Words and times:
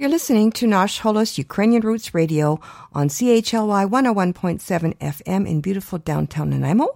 You're 0.00 0.10
listening 0.10 0.52
to 0.52 0.68
Nash 0.68 1.00
Holos 1.00 1.38
Ukrainian 1.38 1.82
Roots 1.82 2.14
Radio 2.14 2.60
on 2.92 3.08
CHLY 3.08 3.84
101.7 3.84 4.94
FM 5.16 5.42
in 5.44 5.60
beautiful 5.60 5.98
downtown 5.98 6.50
Nanaimo. 6.50 6.86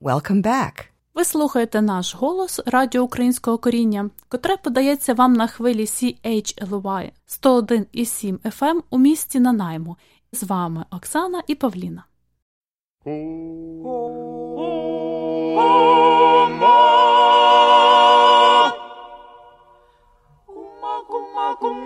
Welcome 0.00 0.42
back. 0.42 0.84
Ви 1.14 1.24
слухаєте 1.24 1.82
наш 1.82 2.14
голос 2.14 2.60
Радіо 2.66 3.02
Українського 3.02 3.58
коріння, 3.58 4.10
котре 4.28 4.56
подається 4.56 5.14
вам 5.14 5.32
на 5.32 5.46
хвилі 5.46 5.84
CHLY 5.84 7.10
101,7 7.28 8.38
FM 8.38 8.80
у 8.90 8.98
місті 8.98 9.40
Нанаймо. 9.40 9.96
З 10.32 10.42
вами 10.42 10.84
Оксана 10.90 11.42
і 11.46 11.54
Павліна. 11.54 12.04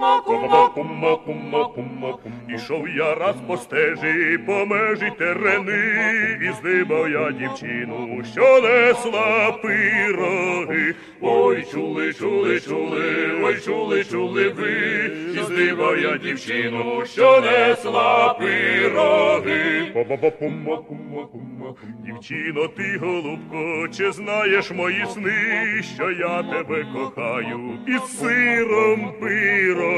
Кума, 0.01 0.23
кума, 0.23 0.69
кума, 0.69 1.16
кума, 1.16 1.64
кума, 1.75 2.19
Ішов 2.48 2.88
я 2.88 3.15
раз 3.15 3.37
по 3.47 3.56
стежі, 3.56 4.38
по 4.47 4.66
межі 4.66 5.12
терени, 5.19 6.38
і 6.43 6.52
здибав 6.52 7.11
я 7.11 7.33
дівчину, 7.33 8.23
що 8.33 8.60
несла 8.60 9.52
пироги. 9.62 10.95
Ой, 11.21 11.65
чули, 11.73 12.15
чули, 12.15 12.60
чули, 12.60 13.41
ой, 13.45 13.60
чули, 13.65 14.05
чули 14.05 14.48
ви, 14.48 15.10
і 15.34 15.43
здибав 15.45 15.98
я 15.98 16.19
дівчину, 16.19 17.02
що 17.07 17.41
несла 17.41 18.35
пироги. 18.35 19.93
Ба-ба-ба-кума, 19.95 20.77
кума, 20.77 21.27
кума, 21.32 21.74
Дівчино, 22.05 22.69
ти, 22.69 22.98
голубко, 22.98 23.88
чи 23.96 24.12
знаєш 24.12 24.71
мої 24.71 25.07
сни, 25.07 25.82
що 25.95 26.10
я 26.10 26.43
тебе 26.43 26.87
кохаю, 26.95 27.79
із 27.87 28.19
сиром 28.19 29.12
пироги. 29.21 29.90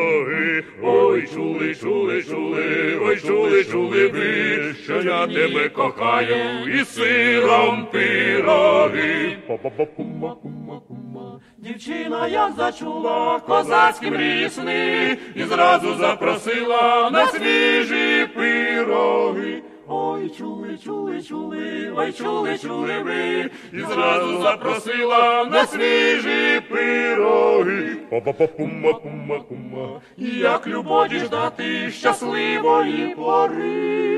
Ой, 0.85 1.29
чули, 1.35 1.75
чули, 1.75 2.23
чули, 2.23 2.99
ой, 3.03 3.21
чули, 3.21 3.65
чули 3.65 4.09
ви, 4.09 4.75
що 4.85 5.03
я 5.03 5.27
тебе 5.27 5.69
кохаю, 5.69 6.37
і 6.75 6.85
сиром 6.85 7.87
пироги. 7.93 9.37
Па-па-па-пума, 9.47 10.35
пума, 10.43 10.81
пума. 10.89 11.41
Дівчина 11.59 12.29
як 12.29 12.53
зачула 12.57 13.41
козацькі 13.47 14.11
мрії 14.11 14.49
сни, 14.49 15.17
і 15.35 15.43
зразу 15.43 15.95
запросила 15.95 17.11
на 17.11 17.27
свіжі 17.27 18.27
пироги. 18.35 19.63
Ой, 19.95 20.31
чули, 20.31 20.79
чули, 20.79 21.23
чули, 21.23 21.93
ой, 21.97 22.13
чули, 22.13 22.59
чули 22.59 23.03
ви, 23.03 23.51
і 23.73 23.81
зразу 23.81 24.43
запросила 24.43 25.45
на 25.45 25.67
свіжі 25.67 26.61
пироги. 26.71 27.97
Па-па-па-кума, 28.11 28.93
кума, 28.93 29.41
кума, 29.41 30.01
як 30.17 30.67
любові 30.67 31.19
ждати 31.19 31.91
щасливої 31.91 33.15
пори. 33.17 34.13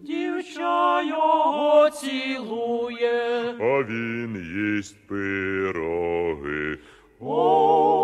Дівча 0.00 1.02
його 1.02 1.90
цілує, 1.90 3.54
а 3.60 3.82
він 3.82 4.36
їсть 4.76 5.06
пироги. 5.08 6.78
Ой, 7.20 7.95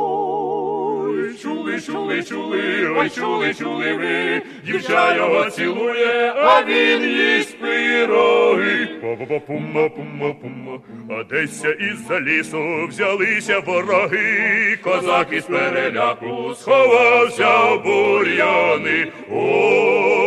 чули, 1.43 1.81
чули, 1.81 2.23
чули, 2.23 2.87
ой, 2.97 3.11
чули, 3.11 3.55
чули 3.55 3.93
ви, 3.93 4.43
дівча 4.67 5.17
його 5.17 5.51
цілує, 5.51 6.33
а 6.37 6.63
він 6.65 7.03
їсть 7.03 7.61
пироги. 7.61 8.89
Па-па-па-пума, 9.03 9.89
пума, 9.89 10.35
пума, 10.43 10.81
а 11.11 11.25
десь 11.25 11.65
із-за 11.65 12.21
лісу 12.21 12.87
взялися 12.89 13.59
вороги, 13.59 14.79
козак 14.83 15.29
із 15.33 15.45
переляку 15.45 16.55
сховався 16.55 17.65
в 17.65 17.85
бур'яни. 17.85 19.13
Ой, 19.31 20.22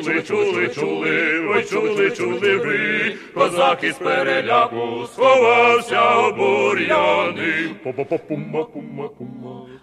чули, 0.00 0.22
чули, 0.22 0.68
чули, 0.74 1.48
ой, 1.48 1.64
чули, 1.64 2.10
чули 2.10 2.56
ви, 2.56 3.14
козак 3.34 3.84
із 3.84 3.94
переляку 3.94 5.06
сховався 5.14 6.30
бур'яни. 6.30 7.70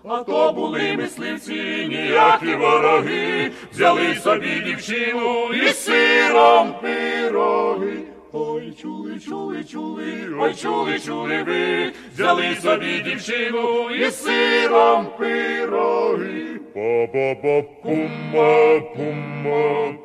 А 0.03 0.24
то 0.24 0.53
були 0.53 0.98
мисливці, 0.98 1.88
ніякі 1.90 2.56
вороги, 2.56 3.52
взяли 3.72 4.16
собі 4.16 4.59
дівчину 4.66 5.53
і 5.53 5.70
сиром 5.70 6.74
пироги. 6.82 7.97
Ой, 8.38 8.74
чули, 8.82 9.20
чули, 9.20 9.64
чули, 9.64 10.28
ой, 10.40 10.53
чули, 10.53 11.00
чули 11.00 11.44
ви, 11.44 11.92
взяли 12.14 12.56
собі 12.62 13.02
дівчину 13.06 13.90
і 13.90 14.12
сиром 14.12 15.08
пироги. 15.18 16.59
Па-па-па-пума, 16.74 18.82
пума, 18.96 19.94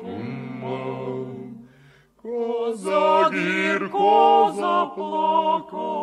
Козак 2.21 3.33
гірко 3.33 4.53
заплакав. 4.55 6.01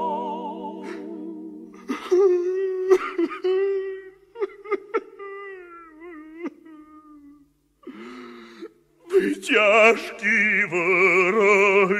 Ви 9.10 9.34
тяжкі 9.34 10.64
вороги. 10.70 11.98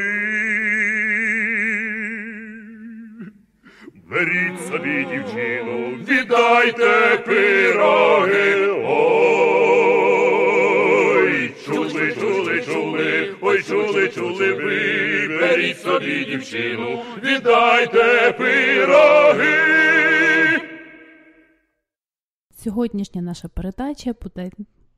Беріть 4.10 4.66
собі 4.68 5.04
дівчину, 5.10 5.96
віддайте 6.08 7.22
пироги. 7.26 8.67
Чули, 14.38 14.52
чули 14.52 14.64
ви, 14.64 15.38
беріть 15.38 15.78
собі 15.78 16.24
дівчину, 16.24 17.02
віддайте 17.22 18.32
пироги. 18.38 19.54
Сьогоднішня 22.56 23.22
наша 23.22 23.48
передача 23.48 24.14
буде 24.22 24.50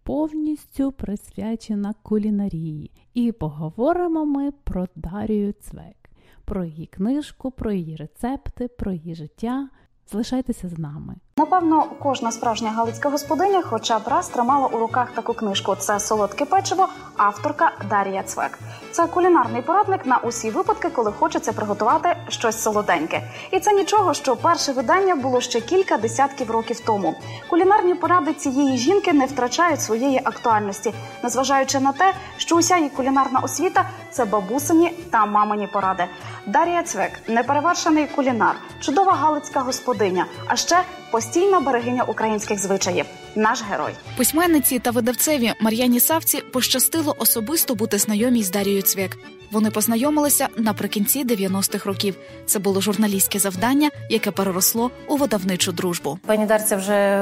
повністю 0.02 0.92
присвячена 0.92 1.94
кулінарії. 2.02 2.90
І 3.14 3.32
поговоримо 3.32 4.26
ми 4.26 4.52
про 4.64 4.86
Дарію 4.96 5.52
Цвек, 5.52 6.10
про 6.44 6.64
її 6.64 6.86
книжку, 6.86 7.50
про 7.50 7.72
її 7.72 7.96
рецепти, 7.96 8.68
про 8.68 8.92
її 8.92 9.14
життя. 9.14 9.68
Залишайтеся 10.12 10.68
з 10.68 10.78
нами. 10.78 11.14
Напевно, 11.36 11.86
кожна 11.98 12.32
справжня 12.32 12.70
галицька 12.70 13.10
господиня, 13.10 13.62
хоча 13.62 13.98
б 13.98 14.02
раз 14.08 14.28
тримала 14.28 14.66
у 14.66 14.78
руках 14.78 15.10
таку 15.10 15.34
книжку. 15.34 15.76
Це 15.76 16.00
солодке 16.00 16.44
печиво, 16.44 16.88
авторка 17.16 17.72
Дар'я 17.90 18.22
Цвек. 18.22 18.58
Це 18.90 19.06
кулінарний 19.06 19.62
порадник 19.62 20.06
на 20.06 20.18
усі 20.18 20.50
випадки, 20.50 20.90
коли 20.90 21.12
хочеться 21.12 21.52
приготувати 21.52 22.16
щось 22.28 22.62
солоденьке. 22.62 23.22
І 23.50 23.60
це 23.60 23.72
нічого, 23.72 24.14
що 24.14 24.36
перше 24.36 24.72
видання 24.72 25.16
було 25.16 25.40
ще 25.40 25.60
кілька 25.60 25.96
десятків 25.96 26.50
років 26.50 26.80
тому. 26.80 27.14
Кулінарні 27.50 27.94
поради 27.94 28.32
цієї 28.34 28.76
жінки 28.76 29.12
не 29.12 29.26
втрачають 29.26 29.80
своєї 29.80 30.20
актуальності, 30.24 30.94
незважаючи 31.22 31.80
на 31.80 31.92
те, 31.92 32.14
що 32.36 32.56
уся 32.56 32.76
її 32.76 32.90
кулінарна 32.90 33.40
освіта 33.40 33.84
це 34.10 34.24
бабусині 34.24 34.90
та 35.10 35.26
мамині 35.26 35.66
поради. 35.66 36.04
Дар'я 36.52 36.82
Цвек 36.82 37.10
неперевершений 37.28 38.06
кулінар, 38.06 38.54
чудова 38.80 39.12
галицька 39.12 39.60
господиня, 39.60 40.26
а 40.46 40.56
ще 40.56 40.82
постійна 41.10 41.60
берегиня 41.60 42.04
українських 42.04 42.58
звичаїв. 42.58 43.04
Наш 43.34 43.62
герой 43.70 43.92
письменниці 44.16 44.78
та 44.78 44.90
видавцеві 44.90 45.52
Мар'яні 45.60 46.00
Савці 46.00 46.40
пощастило 46.40 47.16
особисто 47.18 47.74
бути 47.74 47.98
знайомій 47.98 48.42
з 48.42 48.50
Дарією 48.50 48.82
Цвєк. 48.82 49.18
Вони 49.52 49.70
познайомилися 49.70 50.48
наприкінці 50.56 51.24
90-х 51.24 51.86
років. 51.86 52.16
Це 52.46 52.58
було 52.58 52.80
журналістське 52.80 53.38
завдання, 53.38 53.90
яке 54.08 54.30
переросло 54.30 54.90
у 55.08 55.16
видавничу 55.16 55.72
дружбу. 55.72 56.18
Пані 56.26 56.46
Дарця 56.46 56.76
вже 56.76 57.18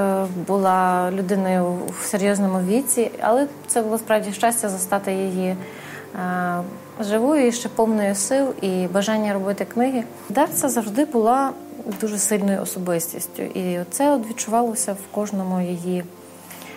була 0.47 1.11
людиною 1.11 1.79
в 2.00 2.05
серйозному 2.05 2.61
віці, 2.69 3.11
але 3.20 3.47
це 3.67 3.82
було 3.82 3.99
справді 3.99 4.32
щастя 4.32 4.69
застати 4.69 5.12
її 5.12 5.56
живою 7.00 7.47
і 7.47 7.53
ще 7.53 7.69
повною 7.69 8.15
сил 8.15 8.55
і 8.62 8.87
бажання 8.87 9.33
робити 9.33 9.65
книги. 9.65 10.05
Дарця 10.29 10.69
завжди 10.69 11.05
була 11.05 11.53
дуже 12.00 12.19
сильною 12.19 12.62
особистістю, 12.62 13.43
і 13.43 13.81
це 13.91 14.19
відчувалося 14.31 14.93
в 14.93 15.15
кожному 15.15 15.61
її 15.61 16.05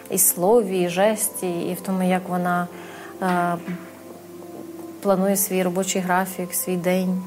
і 0.10 0.18
слові, 0.18 0.82
і 0.82 0.90
жесті, 0.90 1.52
і 1.62 1.74
в 1.74 1.82
тому, 1.82 2.04
як 2.04 2.30
вона 2.30 2.68
е, 3.22 3.58
планує 5.02 5.36
свій 5.36 5.64
робочий 5.64 6.02
графік, 6.02 6.54
свій 6.54 6.78
день. 6.78 7.24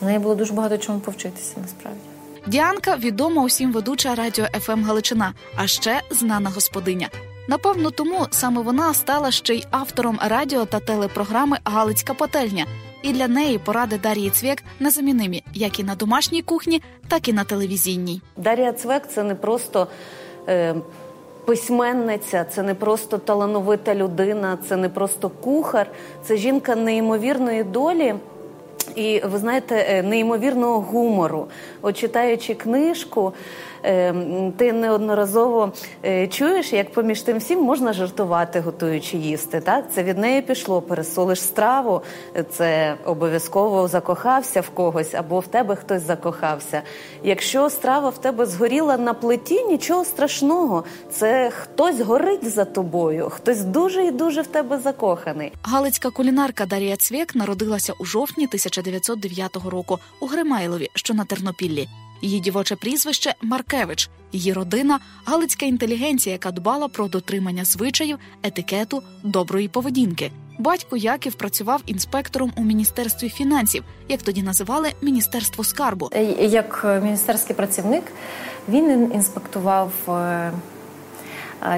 В 0.00 0.04
неї 0.04 0.18
було 0.18 0.34
дуже 0.34 0.52
багато 0.52 0.78
чому 0.78 1.00
повчитися 1.00 1.54
насправді. 1.62 2.00
Діанка 2.46 2.96
відома 2.96 3.42
усім 3.42 3.72
ведуча 3.72 4.14
радіо 4.14 4.44
ФМ 4.44 4.72
ем 4.72 4.84
Галичина, 4.84 5.34
а 5.56 5.66
ще 5.66 6.00
знана 6.10 6.50
господиня. 6.50 7.08
Напевно, 7.48 7.90
тому 7.90 8.26
саме 8.30 8.62
вона 8.62 8.94
стала 8.94 9.30
ще 9.30 9.54
й 9.54 9.66
автором 9.70 10.18
радіо 10.26 10.64
та 10.64 10.80
телепрограми 10.80 11.56
Галицька 11.64 12.14
пательня. 12.14 12.66
і 13.02 13.12
для 13.12 13.28
неї 13.28 13.58
поради 13.58 13.98
Дар'ї 13.98 14.30
Цвєк 14.30 14.62
незамінимі 14.80 15.42
як 15.54 15.80
і 15.80 15.84
на 15.84 15.94
домашній 15.94 16.42
кухні, 16.42 16.82
так 17.08 17.28
і 17.28 17.32
на 17.32 17.44
телевізійній. 17.44 18.20
Дар'я 18.36 18.72
Цвек 18.72 19.02
це 19.14 19.22
не 19.22 19.34
просто. 19.34 19.86
Е, 20.48 20.74
Письменниця, 21.44 22.44
це 22.44 22.62
не 22.62 22.74
просто 22.74 23.18
талановита 23.18 23.94
людина, 23.94 24.58
це 24.68 24.76
не 24.76 24.88
просто 24.88 25.28
кухар, 25.28 25.90
це 26.22 26.36
жінка 26.36 26.76
неймовірної 26.76 27.64
долі, 27.64 28.14
і 28.94 29.20
ви 29.24 29.38
знаєте, 29.38 29.86
е, 29.88 30.02
неймовірного 30.02 30.80
гумору. 30.80 31.46
От 31.82 31.96
читаючи 31.96 32.54
книжку, 32.54 33.32
ти 34.56 34.72
неодноразово 34.72 35.72
е, 36.04 36.26
чуєш, 36.26 36.72
як 36.72 36.92
поміж 36.92 37.22
тим 37.22 37.38
всім 37.38 37.60
можна 37.62 37.92
жартувати, 37.92 38.60
готуючи 38.60 39.16
їсти. 39.16 39.60
Так, 39.60 39.84
це 39.92 40.02
від 40.02 40.18
неї 40.18 40.42
пішло. 40.42 40.82
Пересолиш 40.82 41.40
страву, 41.40 42.02
це 42.50 42.94
обов'язково 43.04 43.88
закохався 43.88 44.60
в 44.60 44.70
когось 44.70 45.14
або 45.14 45.40
в 45.40 45.46
тебе 45.46 45.76
хтось 45.76 46.02
закохався. 46.02 46.82
Якщо 47.22 47.70
страва 47.70 48.08
в 48.08 48.18
тебе 48.18 48.46
згоріла 48.46 48.96
на 48.96 49.14
плиті, 49.14 49.64
нічого 49.64 50.04
страшного. 50.04 50.84
Це 51.10 51.50
хтось 51.50 52.00
горить 52.00 52.50
за 52.50 52.64
тобою, 52.64 53.30
хтось 53.30 53.64
дуже 53.64 54.06
і 54.06 54.10
дуже 54.10 54.42
в 54.42 54.46
тебе 54.46 54.78
закоханий. 54.78 55.52
Галицька 55.62 56.10
кулінарка 56.10 56.66
Дарія 56.66 56.96
Цвєк 56.96 57.34
народилася 57.34 57.92
у 57.98 58.04
жовтні 58.04 58.46
1909 58.46 59.56
року 59.70 59.98
у 60.20 60.26
Гримайлові, 60.26 60.88
що 60.94 61.14
на 61.14 61.24
Тернопіллі. 61.24 61.88
Її 62.24 62.40
дівоче 62.40 62.76
прізвище 62.76 63.34
Маркевич, 63.42 64.10
її 64.32 64.52
родина 64.52 64.98
галицька 65.24 65.66
інтелігенція, 65.66 66.32
яка 66.32 66.50
дбала 66.50 66.88
про 66.88 67.08
дотримання 67.08 67.64
звичаїв, 67.64 68.18
етикету, 68.42 69.02
доброї 69.22 69.68
поведінки. 69.68 70.30
Батько 70.58 70.96
Яків 70.96 71.34
працював 71.34 71.82
інспектором 71.86 72.52
у 72.56 72.64
міністерстві 72.64 73.28
фінансів, 73.28 73.84
як 74.08 74.22
тоді 74.22 74.42
називали 74.42 74.92
міністерство 75.02 75.64
скарбу. 75.64 76.10
Е, 76.12 76.24
як 76.46 76.82
е, 76.84 77.00
міністерський 77.00 77.56
працівник 77.56 78.04
він 78.68 79.12
інспектував 79.14 79.92
е, 80.08 80.52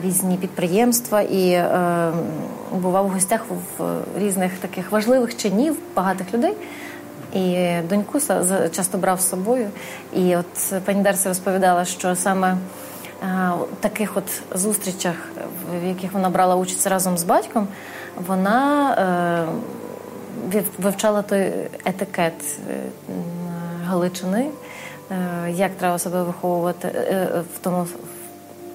різні 0.05 0.37
підприємства 0.37 1.21
і 1.21 1.65
бував 2.73 3.07
у 3.07 3.09
гостях 3.09 3.47
в 3.79 3.95
різних 4.19 4.53
таких 4.59 4.93
важливих 4.93 5.37
чинів 5.37 5.77
багатих 5.97 6.35
людей. 6.35 6.55
І 7.35 7.77
доньку 7.89 8.21
часто 8.73 8.99
брав 8.99 9.21
з 9.21 9.29
собою. 9.29 9.71
І 10.15 10.37
от 10.37 10.83
пані 10.85 11.03
Дарсі 11.03 11.29
розповідала, 11.29 11.85
що 11.85 12.17
саме 12.17 12.57
в 13.23 13.81
таких 13.81 14.17
от 14.17 14.43
зустрічах, 14.55 15.15
в 15.83 15.87
яких 15.87 16.13
вона 16.13 16.31
брала 16.31 16.57
участь 16.57 16.87
разом 16.87 17.19
з 17.19 17.25
батьком, 17.25 17.69
вона 18.27 18.93
е, 20.53 20.63
вивчала 20.79 21.23
той 21.23 21.53
етикет 21.85 22.59
е, 22.71 22.81
Галичини, 23.85 24.51
е, 25.11 25.51
як 25.51 25.77
треба 25.77 25.99
себе 25.99 26.23
виховувати 26.23 26.89
в 27.55 27.59
тому. 27.63 27.87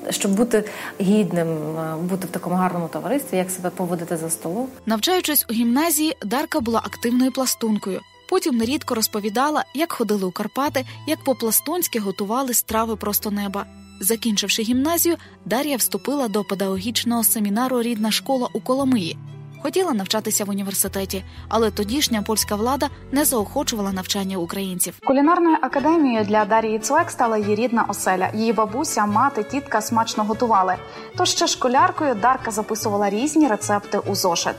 Щоб 0.09 0.31
бути 0.31 0.63
гідним, 1.01 1.57
бути 2.01 2.27
в 2.27 2.29
такому 2.29 2.55
гарному 2.55 2.87
товаристві, 2.87 3.37
як 3.37 3.51
себе 3.51 3.69
поводити 3.69 4.17
за 4.17 4.29
столом, 4.29 4.67
навчаючись 4.85 5.45
у 5.49 5.53
гімназії, 5.53 6.17
Дарка 6.25 6.59
була 6.59 6.79
активною 6.79 7.31
пластункою. 7.31 7.99
Потім 8.31 8.57
нерідко 8.57 8.95
розповідала, 8.95 9.63
як 9.73 9.91
ходили 9.91 10.25
у 10.25 10.31
Карпати, 10.31 10.85
як 11.07 11.23
по-пластунськи 11.23 11.99
готували 11.99 12.53
страви 12.53 12.95
просто 12.95 13.31
неба. 13.31 13.65
Закінчивши 13.99 14.61
гімназію, 14.61 15.15
Дар'я 15.45 15.77
вступила 15.77 16.27
до 16.27 16.43
педагогічного 16.43 17.23
семінару 17.23 17.81
Рідна 17.81 18.11
школа 18.11 18.49
у 18.53 18.61
Коломиї. 18.61 19.17
Хотіла 19.63 19.93
навчатися 19.93 20.45
в 20.45 20.49
університеті, 20.49 21.23
але 21.49 21.71
тодішня 21.71 22.21
польська 22.21 22.55
влада 22.55 22.89
не 23.11 23.25
заохочувала 23.25 23.91
навчання 23.91 24.37
українців. 24.37 24.99
Кулінарною 25.05 25.57
академією 25.61 26.25
для 26.25 26.45
Дарії 26.45 26.79
Цвек 26.79 27.11
стала 27.11 27.37
її 27.37 27.55
рідна 27.55 27.85
оселя. 27.87 28.31
Її 28.33 28.53
бабуся, 28.53 29.05
мати, 29.05 29.43
тітка 29.43 29.81
смачно 29.81 30.23
готували. 30.23 30.75
Тож 31.17 31.29
ще 31.29 31.47
школяркою 31.47 32.15
Дарка 32.15 32.51
записувала 32.51 33.09
різні 33.09 33.47
рецепти 33.47 33.97
у 33.97 34.15
зошит. 34.15 34.55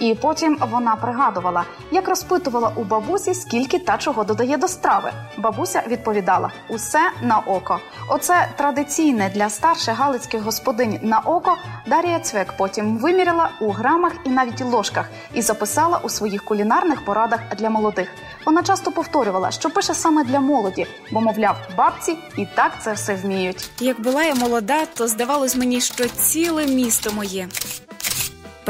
І 0.00 0.14
потім 0.14 0.58
вона 0.60 0.96
пригадувала, 0.96 1.64
як 1.90 2.08
розпитувала 2.08 2.72
у 2.76 2.84
бабусі, 2.84 3.34
скільки 3.34 3.78
та 3.78 3.98
чого 3.98 4.24
додає 4.24 4.56
до 4.56 4.68
страви. 4.68 5.12
Бабуся 5.38 5.82
відповідала: 5.88 6.50
усе 6.68 7.10
на 7.22 7.38
око. 7.38 7.78
Оце 8.08 8.48
традиційне 8.56 9.30
для 9.34 9.50
старших 9.50 9.96
галицьких 9.96 10.42
господинь 10.42 10.98
на 11.02 11.18
око. 11.18 11.56
Дарія 11.86 12.20
Цвек 12.20 12.54
потім 12.58 12.98
виміряла 12.98 13.50
у 13.60 13.70
грамах 13.70 14.12
і 14.24 14.28
навіть 14.30 14.60
ложках 14.60 15.08
і 15.34 15.42
записала 15.42 16.00
у 16.02 16.08
своїх 16.08 16.44
кулінарних 16.44 17.04
порадах 17.04 17.40
для 17.58 17.70
молодих. 17.70 18.08
Вона 18.46 18.62
часто 18.62 18.92
повторювала, 18.92 19.50
що 19.50 19.70
пише 19.70 19.94
саме 19.94 20.24
для 20.24 20.40
молоді, 20.40 20.86
бо, 21.12 21.20
мовляв, 21.20 21.56
бабці 21.76 22.18
і 22.36 22.46
так 22.46 22.72
це 22.80 22.92
все 22.92 23.14
вміють. 23.14 23.70
Як 23.80 24.00
була 24.00 24.24
я 24.24 24.34
молода, 24.34 24.86
то 24.94 25.08
здавалось 25.08 25.56
мені, 25.56 25.80
що 25.80 26.08
ціле 26.08 26.66
місто 26.66 27.10
моє 27.12 27.48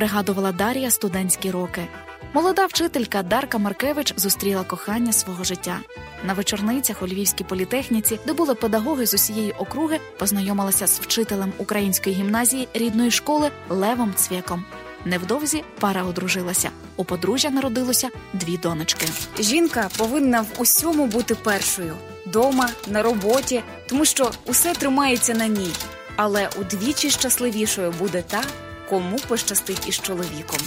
пригадувала 0.01 0.53
Дар'я 0.53 0.91
студентські 0.91 1.51
роки. 1.51 1.87
Молода 2.33 2.67
вчителька 2.67 3.23
Дарка 3.23 3.59
Маркевич 3.59 4.15
зустріла 4.17 4.65
кохання 4.65 5.13
свого 5.13 5.45
життя. 5.45 5.79
На 6.25 6.33
вечорницях 6.33 7.03
у 7.03 7.07
Львівській 7.07 7.45
політехніці, 7.45 8.19
де 8.27 8.33
були 8.33 8.55
педагоги 8.55 9.07
з 9.07 9.15
усієї 9.15 9.53
округи, 9.53 10.01
познайомилася 10.19 10.87
з 10.87 11.01
вчителем 11.01 11.53
української 11.59 12.17
гімназії 12.17 12.69
рідної 12.75 13.11
школи 13.11 13.51
Левом 13.69 14.15
Цвєком. 14.15 14.65
Невдовзі 15.05 15.65
пара 15.81 16.05
одружилася. 16.05 16.71
У 16.97 17.05
подружжя 17.05 17.51
народилося 17.51 18.09
дві 18.33 18.57
донечки. 18.57 19.07
Жінка 19.39 19.89
повинна 19.97 20.41
в 20.41 20.47
усьому 20.59 21.07
бути 21.07 21.35
першою 21.35 21.95
дома, 22.27 22.69
на 22.89 23.03
роботі, 23.03 23.63
тому 23.89 24.05
що 24.05 24.31
усе 24.45 24.73
тримається 24.73 25.35
на 25.35 25.47
ній. 25.47 25.73
Але 26.17 26.49
удвічі 26.61 27.11
щасливішою 27.11 27.95
буде 27.99 28.23
та, 28.23 28.43
кому 28.91 29.17
пощастить 29.29 29.89
із 29.89 30.01
чоловіком. 30.01 30.59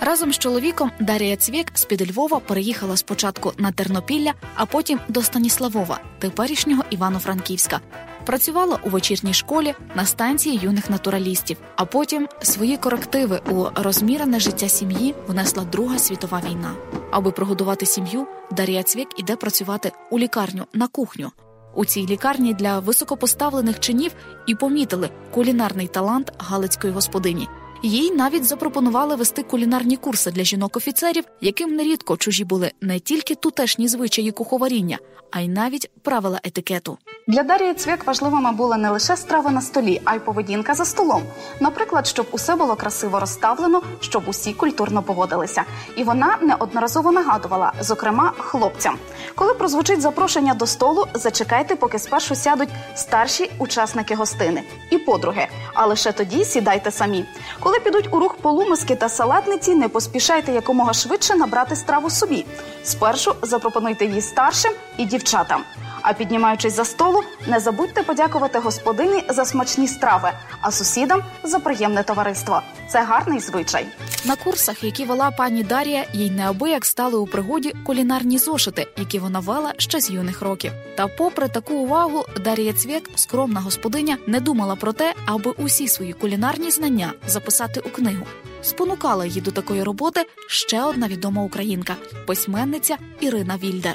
Разом 0.00 0.32
з 0.32 0.38
чоловіком 0.38 0.90
Дарія 1.00 1.36
Цвєк 1.36 1.70
з 1.74 1.84
під 1.84 2.10
Львова 2.10 2.40
переїхала 2.40 2.96
спочатку 2.96 3.52
на 3.58 3.72
Тернопілля, 3.72 4.32
а 4.54 4.66
потім 4.66 5.00
до 5.08 5.22
Станіславова, 5.22 6.00
теперішнього 6.18 6.84
Івано-Франківська. 6.90 7.80
Працювала 8.26 8.78
у 8.84 8.88
вечірній 8.88 9.34
школі 9.34 9.74
на 9.94 10.06
станції 10.06 10.60
юних 10.62 10.90
натуралістів, 10.90 11.56
а 11.76 11.84
потім 11.84 12.28
свої 12.42 12.76
корективи 12.76 13.40
у 13.50 13.66
розмірене 13.74 14.40
життя 14.40 14.68
сім'ї 14.68 15.14
внесла 15.26 15.64
Друга 15.64 15.98
світова 15.98 16.42
війна. 16.50 16.72
Аби 17.10 17.30
прогодувати 17.30 17.86
сім'ю, 17.86 18.26
Дарія 18.50 18.82
Цвєк 18.82 19.08
іде 19.16 19.36
працювати 19.36 19.92
у 20.10 20.18
лікарню 20.18 20.64
на 20.72 20.88
кухню. 20.88 21.30
У 21.74 21.84
цій 21.84 22.06
лікарні 22.06 22.54
для 22.54 22.78
високопоставлених 22.78 23.80
чинів 23.80 24.12
і 24.46 24.54
помітили 24.54 25.10
кулінарний 25.30 25.86
талант 25.86 26.32
галицької 26.38 26.92
господині. 26.92 27.48
Їй 27.82 28.10
навіть 28.10 28.44
запропонували 28.44 29.14
вести 29.16 29.42
кулінарні 29.42 29.96
курси 29.96 30.30
для 30.30 30.44
жінок-офіцерів, 30.44 31.24
яким 31.40 31.74
нерідко 31.76 32.16
чужі 32.16 32.44
були 32.44 32.72
не 32.80 33.00
тільки 33.00 33.34
тутешні 33.34 33.88
звичаї 33.88 34.30
куховаріння, 34.30 34.98
а 35.30 35.40
й 35.40 35.48
навіть 35.48 35.90
правила 36.02 36.40
етикету. 36.44 36.98
Для 37.28 37.42
Дарії 37.42 37.74
Цвєк 37.74 38.06
важливими 38.06 38.52
були 38.52 38.76
не 38.76 38.90
лише 38.90 39.16
страви 39.16 39.50
на 39.50 39.60
столі, 39.60 40.00
а 40.04 40.14
й 40.14 40.18
поведінка 40.18 40.74
за 40.74 40.84
столом. 40.84 41.22
Наприклад, 41.60 42.06
щоб 42.06 42.26
усе 42.30 42.56
було 42.56 42.76
красиво 42.76 43.20
розставлено, 43.20 43.82
щоб 44.00 44.22
усі 44.26 44.52
культурно 44.52 45.02
поводилися. 45.02 45.64
І 45.96 46.04
вона 46.04 46.38
неодноразово 46.42 47.12
нагадувала, 47.12 47.72
зокрема, 47.80 48.32
хлопцям, 48.38 48.96
коли 49.34 49.54
прозвучить 49.54 50.00
запрошення 50.00 50.54
до 50.54 50.66
столу, 50.66 51.06
зачекайте, 51.14 51.76
поки 51.76 51.98
спершу 51.98 52.34
сядуть 52.34 52.68
старші 52.94 53.50
учасники 53.58 54.14
гостини 54.14 54.62
і 54.90 54.98
подруги. 54.98 55.46
А 55.74 55.86
лише 55.86 56.12
тоді 56.12 56.44
сідайте 56.44 56.90
самі. 56.90 57.24
Коли 57.70 57.80
підуть 57.80 58.08
у 58.10 58.18
рух 58.18 58.36
полумиски 58.36 58.96
та 58.96 59.08
салатниці, 59.08 59.74
не 59.74 59.88
поспішайте 59.88 60.52
якомога 60.52 60.92
швидше 60.92 61.36
набрати 61.36 61.76
страву 61.76 62.10
собі. 62.10 62.46
Спершу 62.84 63.34
запропонуйте 63.42 64.06
її 64.06 64.20
старшим 64.20 64.72
і 64.96 65.04
дівчатам. 65.04 65.62
А 66.02 66.12
піднімаючись 66.12 66.72
за 66.72 66.84
столу, 66.84 67.22
не 67.46 67.60
забудьте 67.60 68.02
подякувати 68.02 68.58
господині 68.58 69.24
за 69.28 69.44
смачні 69.44 69.88
страви, 69.88 70.30
а 70.60 70.70
сусідам 70.70 71.22
за 71.42 71.58
приємне 71.58 72.02
товариство. 72.02 72.62
Це 72.90 73.02
гарний 73.02 73.40
звичай. 73.40 73.86
На 74.24 74.36
курсах, 74.36 74.84
які 74.84 75.04
вела 75.04 75.30
пані 75.30 75.62
Дарія, 75.62 76.04
їй 76.12 76.30
неабияк 76.30 76.84
стали 76.84 77.18
у 77.18 77.26
пригоді 77.26 77.72
кулінарні 77.86 78.38
зошити, 78.38 78.86
які 78.96 79.18
вона 79.18 79.40
вела 79.40 79.74
ще 79.76 80.00
з 80.00 80.10
юних 80.10 80.42
років. 80.42 80.72
Та, 80.96 81.06
попри 81.06 81.48
таку 81.48 81.74
увагу, 81.74 82.24
Дарія 82.44 82.72
Цвєк, 82.72 83.10
скромна 83.14 83.60
господиня, 83.60 84.18
не 84.26 84.40
думала 84.40 84.76
про 84.76 84.92
те, 84.92 85.14
аби 85.26 85.50
усі 85.50 85.88
свої 85.88 86.12
кулінарні 86.12 86.70
знання 86.70 87.12
записати 87.26 87.80
у 87.80 87.88
книгу. 87.88 88.26
Спонукала 88.62 89.26
її 89.26 89.40
до 89.40 89.50
такої 89.50 89.82
роботи 89.82 90.26
ще 90.46 90.82
одна 90.82 91.08
відома 91.08 91.42
українка 91.42 91.96
письменниця 92.26 92.96
Ірина 93.20 93.56
Вільде 93.56 93.94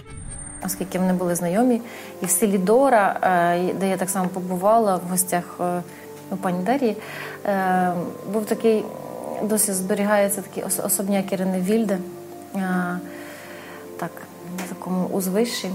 оскільки 0.66 1.00
вони 1.00 1.14
були 1.14 1.36
знайомі. 1.36 1.82
І 2.22 2.26
в 2.26 2.30
селі 2.30 2.58
Дора, 2.58 3.20
е, 3.24 3.74
де 3.74 3.90
я 3.90 3.98
так 3.98 4.10
само 4.10 4.30
побувала 4.30 4.96
в 4.96 5.10
гостях 5.10 5.44
е, 5.60 5.82
пані 6.42 6.64
Дарії, 6.64 6.98
е, 7.46 7.94
був 8.34 8.46
такий, 8.46 8.86
досі 9.44 9.74
зберігається 9.74 10.42
такий 10.42 10.64
особняк 10.64 11.34
Ірини 11.34 11.60
Вільде. 11.60 11.98
так, 13.98 14.12
на 14.58 14.64
такому 14.70 15.06
узвищі, 15.06 15.70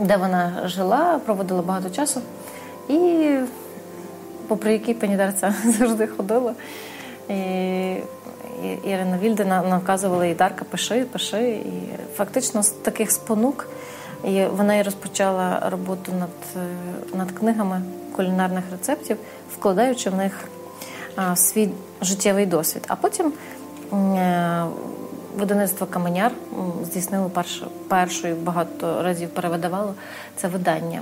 де 0.00 0.16
вона 0.16 0.62
жила, 0.64 1.20
проводила 1.26 1.62
багато 1.62 1.90
часу. 1.90 2.20
І 2.88 3.28
попри 4.48 4.72
який 4.72 4.94
пані 4.94 5.16
Дарця 5.16 5.54
завжди 5.78 6.06
ходила. 6.06 6.54
І 7.28 7.96
Ірина 8.84 9.18
Вільде 9.22 9.44
наказувала 9.44 10.26
і 10.26 10.34
Дарка, 10.34 10.64
пиши, 10.64 11.04
пиши. 11.12 11.48
І 11.50 11.72
фактично 12.14 12.62
з 12.62 12.70
таких 12.70 13.10
спонук 13.10 13.68
і 14.24 14.44
вона 14.44 14.76
і 14.76 14.82
розпочала 14.82 15.70
роботу 15.70 16.12
над 16.12 16.64
над 17.14 17.32
книгами 17.32 17.82
кулінарних 18.16 18.64
рецептів, 18.70 19.16
вкладаючи 19.52 20.10
в 20.10 20.14
них 20.14 20.48
а, 21.16 21.36
свій 21.36 21.70
життєвий 22.02 22.46
досвід. 22.46 22.84
А 22.88 22.96
потім 22.96 23.32
е, 23.92 24.64
видавництво 25.36 25.86
Каменяр 25.86 26.32
здійснило 26.84 27.30
першу, 27.30 27.66
першою 27.88 28.36
багато 28.36 29.02
разів 29.02 29.28
перевидавало 29.28 29.94
це 30.36 30.48
видання 30.48 31.00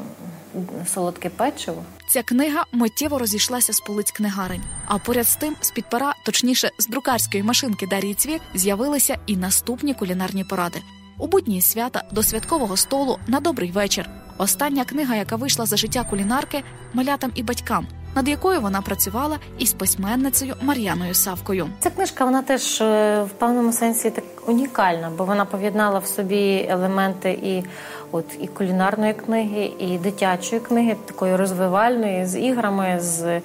солодке 0.87 1.28
печиво. 1.28 1.82
Ця 2.10 2.22
книга 2.22 2.64
миттєво 2.72 3.18
розійшлася 3.18 3.72
з 3.72 3.80
полиць 3.80 4.10
книгарень. 4.10 4.62
А 4.87 4.98
поряд 4.98 5.26
з 5.28 5.37
тим, 5.37 5.56
з 5.60 5.70
під 5.70 5.90
пера, 5.90 6.14
точніше, 6.25 6.70
з 6.78 6.87
друкарської 6.87 7.42
машинки 7.42 7.87
Дарії 7.87 8.14
Цвік, 8.14 8.40
з'явилися 8.54 9.18
і 9.26 9.37
наступні 9.37 9.94
кулінарні 9.94 10.44
поради. 10.44 10.78
У 11.20 11.26
будні 11.26 11.60
свята 11.60 12.02
до 12.12 12.22
святкового 12.22 12.76
столу 12.76 13.18
на 13.26 13.40
добрий 13.40 13.70
вечір. 13.70 14.08
Остання 14.38 14.84
книга, 14.84 15.16
яка 15.16 15.37
вийшла 15.37 15.66
за 15.66 15.76
життя 15.76 16.04
кулінарки 16.10 16.62
малятам 16.92 17.32
і 17.34 17.42
батькам, 17.42 17.87
над 18.16 18.28
якою 18.28 18.60
вона 18.60 18.82
працювала 18.82 19.38
із 19.58 19.72
письменницею 19.72 20.54
Мар'яною 20.62 21.14
Савкою. 21.14 21.68
Ця 21.80 21.90
книжка 21.90 22.25
вона 22.25 22.42
теж 22.42 22.80
е, 22.80 23.22
в 23.22 23.30
певному 23.30 23.72
сенсі 23.72 24.10
так 24.10 24.25
унікальна, 24.46 25.10
бо 25.18 25.25
вона 25.25 25.44
поєднала 25.44 25.98
в 25.98 26.06
собі 26.06 26.66
елементи 26.68 27.30
і 27.30 27.64
от 28.12 28.25
і 28.40 28.46
кулінарної 28.46 29.14
книги, 29.14 29.72
і 29.78 29.98
дитячої 29.98 30.60
книги, 30.60 30.96
такої 31.04 31.37
розвивальної 31.37 32.26
з 32.26 32.38
іграми, 32.38 32.96
з 33.00 33.40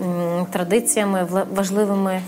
м, 0.00 0.46
традиціями 0.52 1.46
важливими 1.54 2.22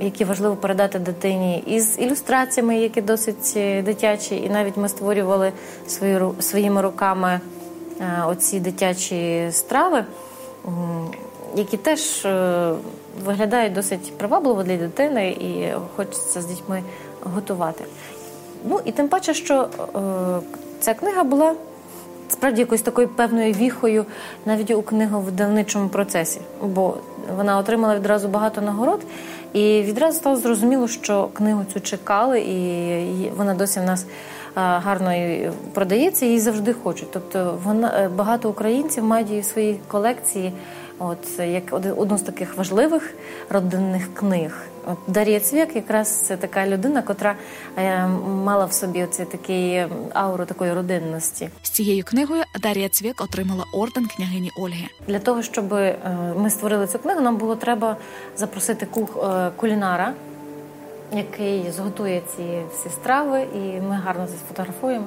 які 0.00 0.24
важливо 0.24 0.56
передати 0.56 0.98
дитині, 0.98 1.62
і 1.66 1.80
з 1.80 1.98
ілюстраціями, 1.98 2.78
які 2.78 3.00
досить 3.02 3.52
е, 3.56 3.82
дитячі, 3.82 4.36
і 4.36 4.50
навіть 4.50 4.76
ми 4.76 4.88
створювали 4.88 5.52
свої, 5.86 6.20
своїми 6.40 6.82
руками 6.82 7.40
е, 8.00 8.22
оці 8.26 8.60
дитячі 8.60 9.48
страви, 9.50 10.04
які 11.56 11.76
теж 11.76 12.24
е, 12.24 12.72
виглядають 13.24 13.72
досить 13.72 14.18
привабливо 14.18 14.62
для 14.62 14.76
дитини, 14.76 15.30
і 15.30 15.72
хочеться 15.96 16.42
з 16.42 16.46
дітьми 16.46 16.82
готувати. 17.22 17.84
Ну 18.64 18.80
і 18.84 18.92
тим 18.92 19.08
паче, 19.08 19.34
що 19.34 19.68
ця 20.80 20.94
книга 20.94 21.24
була. 21.24 21.54
Справді 22.28 22.60
якоюсь 22.60 22.82
такою 22.82 23.08
певною 23.08 23.52
віхою 23.52 24.06
навіть 24.46 24.70
у 24.70 24.82
книговидавничому 24.82 25.88
процесі, 25.88 26.40
бо 26.62 26.94
вона 27.36 27.58
отримала 27.58 27.96
відразу 27.96 28.28
багато 28.28 28.60
нагород, 28.60 29.00
і 29.52 29.82
відразу 29.82 30.18
стало 30.18 30.36
зрозуміло, 30.36 30.88
що 30.88 31.28
книгу 31.32 31.64
цю 31.72 31.80
чекали, 31.80 32.40
і 32.40 33.30
вона 33.36 33.54
досі 33.54 33.80
в 33.80 33.84
нас 33.84 34.06
гарно 34.54 35.12
продається, 35.74 36.26
її 36.26 36.40
завжди 36.40 36.72
хочуть. 36.72 37.08
Тобто 37.12 37.58
вона 37.64 37.92
е, 37.98 38.08
багато 38.08 38.50
українців 38.50 39.04
мають 39.04 39.28
її 39.28 39.40
в 39.40 39.44
своїй 39.44 39.80
колекції, 39.88 40.52
от 40.98 41.38
як 41.38 41.72
одну 41.72 42.18
з 42.18 42.22
таких 42.22 42.56
важливих 42.56 43.14
родинних 43.50 44.14
книг. 44.14 44.68
От 44.86 44.98
Дар'я 45.06 45.40
Цвєк 45.40 45.76
якраз 45.76 46.08
це 46.08 46.36
така 46.36 46.66
людина, 46.66 47.02
котра 47.02 47.34
е, 47.76 48.06
мала 48.44 48.64
в 48.64 48.72
собі 48.72 49.02
оці 49.02 49.24
такий 49.24 49.86
ауру 50.12 50.44
такої 50.44 50.72
родинності. 50.72 51.50
З 51.62 51.70
цією 51.70 52.04
книгою 52.04 52.42
Дар'я 52.60 52.88
Цвєк 52.88 53.20
отримала 53.20 53.64
орден 53.72 54.06
княгині 54.06 54.50
Ольги. 54.56 54.88
Для 55.06 55.18
того 55.18 55.42
щоб 55.42 55.74
е, 55.74 55.98
ми 56.36 56.50
створили 56.50 56.86
цю 56.86 56.98
книгу, 56.98 57.20
нам 57.20 57.36
було 57.36 57.56
треба 57.56 57.96
запросити 58.36 58.86
кух 58.86 59.16
е, 59.16 59.50
кулінара, 59.56 60.12
який 61.12 61.70
зготує 61.70 62.22
ці 62.36 62.42
всі 62.72 62.88
страви, 62.88 63.46
і 63.54 63.80
ми 63.80 63.94
гарно 64.04 64.26
це 64.26 64.32
сфотографуємо. 64.32 65.06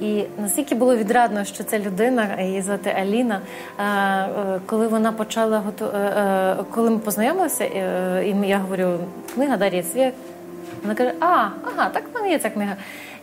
І 0.00 0.24
наскільки 0.38 0.74
було 0.74 0.96
відрадно, 0.96 1.44
що 1.44 1.64
ця 1.64 1.78
людина, 1.78 2.40
її 2.40 2.62
звати 2.62 2.90
Аліна, 2.90 3.40
е, 3.78 3.82
е, 3.84 4.60
коли 4.66 4.88
вона 4.88 5.12
почала 5.12 5.58
готу... 5.58 5.84
Е, 5.84 6.56
коли 6.70 6.90
ми 6.90 6.98
познайомилися, 6.98 7.64
і 7.64 8.36
я 8.46 8.58
говорю, 8.58 8.98
книга 9.34 9.56
Дар'я 9.56 9.82
Цвєк, 9.82 10.14
вона 10.82 10.94
каже, 10.94 11.12
а, 11.20 11.48
ага, 11.64 11.88
так 11.92 12.02
в 12.12 12.14
мене 12.14 12.30
є 12.30 12.38
ця 12.38 12.50
книга. 12.50 12.76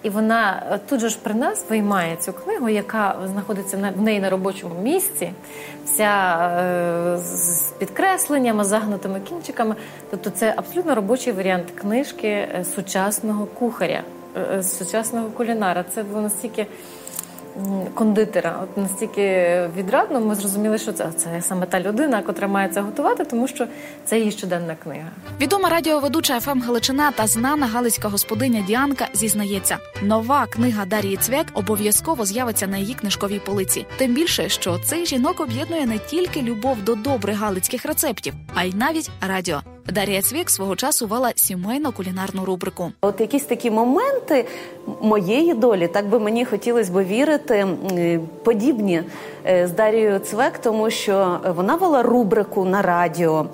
І 0.03 0.09
вона 0.09 0.63
тут 0.89 0.99
же 0.99 1.09
ж 1.09 1.17
при 1.23 1.33
нас 1.33 1.65
виймає 1.69 2.15
цю 2.15 2.33
книгу, 2.33 2.69
яка 2.69 3.15
знаходиться 3.25 3.93
в 3.95 4.01
неї 4.01 4.19
на 4.19 4.29
робочому 4.29 4.75
місці, 4.81 5.31
вся 5.85 7.17
з 7.23 7.71
підкресленнями, 7.79 8.63
загнутими 8.63 9.19
кінчиками. 9.19 9.75
Тобто 10.11 10.29
це 10.29 10.53
абсолютно 10.57 10.95
робочий 10.95 11.33
варіант 11.33 11.65
книжки 11.75 12.47
сучасного 12.75 13.45
кухаря. 13.45 14.03
Е, 14.37 14.63
сучасного 14.63 15.29
кулінара. 15.29 15.85
Це 15.93 16.03
було 16.03 16.21
настільки 16.21 16.67
кондитера, 17.93 18.59
от 18.63 18.77
настільки 18.77 19.23
відрадно, 19.77 20.21
ми 20.21 20.35
зрозуміли, 20.35 20.77
що 20.77 20.93
це 20.93 21.11
це 21.11 21.41
саме 21.41 21.65
та 21.65 21.79
людина, 21.79 22.21
котра 22.21 22.47
має 22.47 22.69
це 22.69 22.81
готувати, 22.81 23.25
тому 23.25 23.47
що 23.47 23.67
це 24.05 24.19
її 24.19 24.31
щоденна 24.31 24.75
книга. 24.75 25.09
Відома 25.41 25.69
радіоведуча 25.69 26.39
ФМ 26.39 26.61
Галичина 26.61 27.11
та 27.11 27.27
знана 27.27 27.67
галицька 27.67 28.07
господиня 28.07 28.63
Діанка 28.67 29.07
зізнається, 29.13 29.77
нова 30.01 30.45
книга 30.45 30.85
Дарії 30.85 31.17
Цвек 31.17 31.45
обов'язково 31.53 32.25
з'явиться 32.25 32.67
на 32.67 32.77
її 32.77 32.93
книжковій 32.93 33.39
полиці. 33.39 33.85
Тим 33.97 34.13
більше, 34.13 34.49
що 34.49 34.79
цей 34.85 35.05
жінок 35.05 35.39
об'єднує 35.39 35.85
не 35.85 35.97
тільки 35.97 36.41
любов 36.41 36.81
до 36.83 36.95
добрих 36.95 37.37
галицьких 37.37 37.85
рецептів, 37.85 38.33
а 38.53 38.63
й 38.63 38.73
навіть 38.73 39.09
радіо. 39.27 39.61
Дар'я 39.89 40.21
Цвік 40.21 40.49
свого 40.49 40.75
часу 40.75 41.07
вела 41.07 41.31
сімейну 41.35 41.91
кулінарну 41.91 42.45
рубрику. 42.45 42.91
От 43.01 43.21
якісь 43.21 43.43
такі 43.43 43.71
моменти 43.71 44.45
моєї 45.01 45.53
долі, 45.53 45.87
так 45.87 46.09
би 46.09 46.19
мені 46.19 46.45
хотілося 46.45 46.91
б 46.91 47.03
вірити, 47.03 47.67
подібні 48.43 48.95
е, 48.95 49.03
з 49.45 49.71
Дарією 49.71 50.19
Цвек, 50.19 50.57
тому 50.57 50.89
що 50.89 51.39
вона 51.55 51.75
вела 51.75 52.03
рубрику 52.03 52.65
на 52.65 52.81
радіо. 52.81 53.45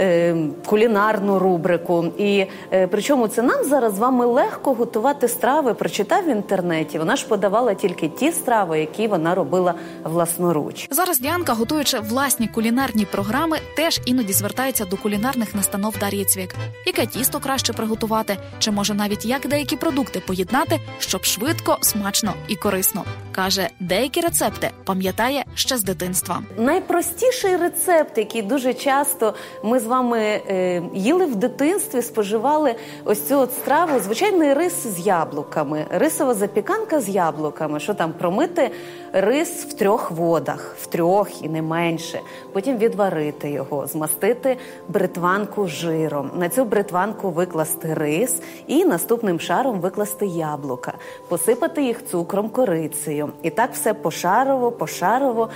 Е, 0.00 0.36
кулінарну 0.66 1.38
рубрику. 1.38 2.04
І 2.18 2.46
е, 2.72 2.86
причому 2.86 3.28
це 3.28 3.42
нам 3.42 3.64
зараз 3.64 3.94
з 3.94 3.98
вами 3.98 4.26
легко 4.26 4.74
готувати 4.74 5.28
страви. 5.28 5.74
Прочитав 5.74 6.24
в 6.24 6.28
інтернеті. 6.28 6.98
Вона 6.98 7.16
ж 7.16 7.26
подавала 7.26 7.74
тільки 7.74 8.08
ті 8.08 8.32
страви, 8.32 8.80
які 8.80 9.08
вона 9.08 9.34
робила 9.34 9.74
власноруч. 10.04 10.88
Зараз 10.90 11.20
Діанка, 11.20 11.52
готуючи 11.52 11.98
власні 11.98 12.48
кулінарні 12.48 13.04
програми, 13.04 13.58
теж 13.76 14.00
іноді 14.04 14.32
звертається 14.32 14.84
до 14.84 14.96
кулінарних 14.96 15.54
настанов 15.54 15.94
Дар'ї 16.00 16.24
Цвік. 16.24 16.54
Яке 16.86 17.06
тісто 17.06 17.40
краще 17.40 17.72
приготувати, 17.72 18.36
чи 18.58 18.70
може 18.70 18.94
навіть 18.94 19.24
як 19.26 19.48
деякі 19.48 19.76
продукти 19.76 20.22
поєднати, 20.26 20.80
щоб 20.98 21.24
швидко, 21.24 21.78
смачно 21.80 22.32
і 22.48 22.56
корисно. 22.56 23.04
Каже, 23.32 23.68
деякі 23.80 24.20
рецепти 24.20 24.70
пам'ятає 24.84 25.29
ще 25.54 25.76
з 25.76 25.84
дитинства. 25.84 26.42
Найпростіший 26.56 27.56
рецепт, 27.56 28.18
який 28.18 28.42
дуже 28.42 28.74
часто 28.74 29.34
ми 29.62 29.80
з 29.80 29.84
вами 29.84 30.18
е, 30.18 30.82
їли 30.94 31.26
в 31.26 31.36
дитинстві, 31.36 32.02
споживали 32.02 32.74
ось 33.04 33.28
цю 33.28 33.38
от 33.38 33.52
страву, 33.52 34.00
звичайний 34.00 34.54
рис 34.54 34.86
з 34.86 35.06
яблуками, 35.06 35.86
рисова 35.90 36.34
запіканка 36.34 37.00
з 37.00 37.08
яблуками, 37.08 37.80
що 37.80 37.94
там 37.94 38.12
промити 38.12 38.70
рис 39.12 39.64
в 39.64 39.72
трьох 39.72 40.10
водах, 40.10 40.76
в 40.80 40.86
трьох 40.86 41.42
і 41.44 41.48
не 41.48 41.62
менше. 41.62 42.20
Потім 42.52 42.76
відварити 42.76 43.50
його, 43.50 43.86
змастити 43.86 44.56
бритванку 44.88 45.66
жиром. 45.66 46.30
На 46.34 46.48
цю 46.48 46.64
бритванку 46.64 47.30
викласти 47.30 47.94
рис 47.94 48.42
і 48.66 48.84
наступним 48.84 49.40
шаром 49.40 49.80
викласти 49.80 50.26
яблука, 50.26 50.92
посипати 51.28 51.82
їх 51.82 52.06
цукром, 52.06 52.48
корицею. 52.48 53.28
І 53.42 53.50
так 53.50 53.70
все 53.72 53.94
пошарово, 53.94 54.72
пошарово. 54.72 55.48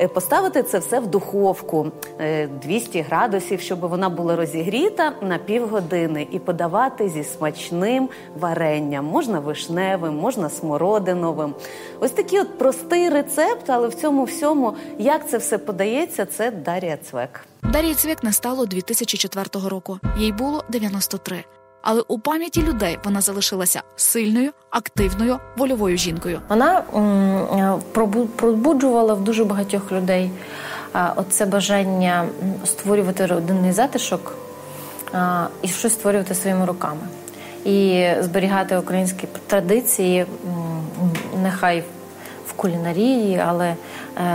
Е, 0.00 0.08
поставити 0.08 0.62
це 0.62 0.78
все 0.78 1.00
в 1.00 1.06
духовку 1.06 1.86
200 2.62 2.98
е, 2.98 3.02
градусів, 3.02 3.60
щоб 3.60 3.80
вона 3.80 4.08
була 4.08 4.36
розігріта 4.36 5.12
на 5.22 5.38
півгодини, 5.38 6.26
і 6.30 6.38
подавати 6.38 7.08
зі 7.08 7.24
смачним 7.24 8.08
варенням. 8.40 9.04
Можна 9.04 9.40
вишневим, 9.40 10.16
можна 10.16 10.50
смородиновим. 10.50 11.54
Ось 12.00 12.10
такий 12.10 12.40
от 12.40 12.58
простий 12.98 13.08
рецепт, 13.08 13.70
але 13.70 13.88
в 13.88 13.94
цьому 13.94 14.24
всьому, 14.24 14.74
як 14.98 15.28
це 15.28 15.38
все 15.38 15.58
подається, 15.58 16.26
це 16.26 16.50
Дар'я 16.50 16.96
Цвек. 17.10 17.40
Дар'я 17.62 17.94
Цвек 17.94 18.22
не 18.24 18.32
стало 18.32 18.66
2004 18.66 19.68
року. 19.68 19.98
Їй 20.18 20.32
було 20.32 20.64
93. 20.68 21.44
Але 21.82 22.02
у 22.08 22.18
пам'яті 22.18 22.62
людей 22.62 22.98
вона 23.04 23.20
залишилася 23.20 23.82
сильною, 23.96 24.50
активною, 24.70 25.38
вольовою 25.56 25.96
жінкою. 25.98 26.40
Вона 26.48 26.82
м- 26.94 27.80
пробуджувала 28.36 29.14
в 29.14 29.20
дуже 29.20 29.44
багатьох 29.44 29.92
людей 29.92 30.30
оце 31.16 31.46
бажання 31.46 32.28
створювати 32.64 33.26
родинний 33.26 33.72
затишок 33.72 34.34
і 35.62 35.68
щось 35.68 35.92
створювати 35.92 36.34
своїми 36.34 36.66
руками. 36.66 37.00
і 37.64 38.06
зберігати 38.20 38.76
українські 38.78 39.28
традиції, 39.46 40.26
нехай 41.42 41.84
кулінарії, 42.58 43.42
але 43.46 43.74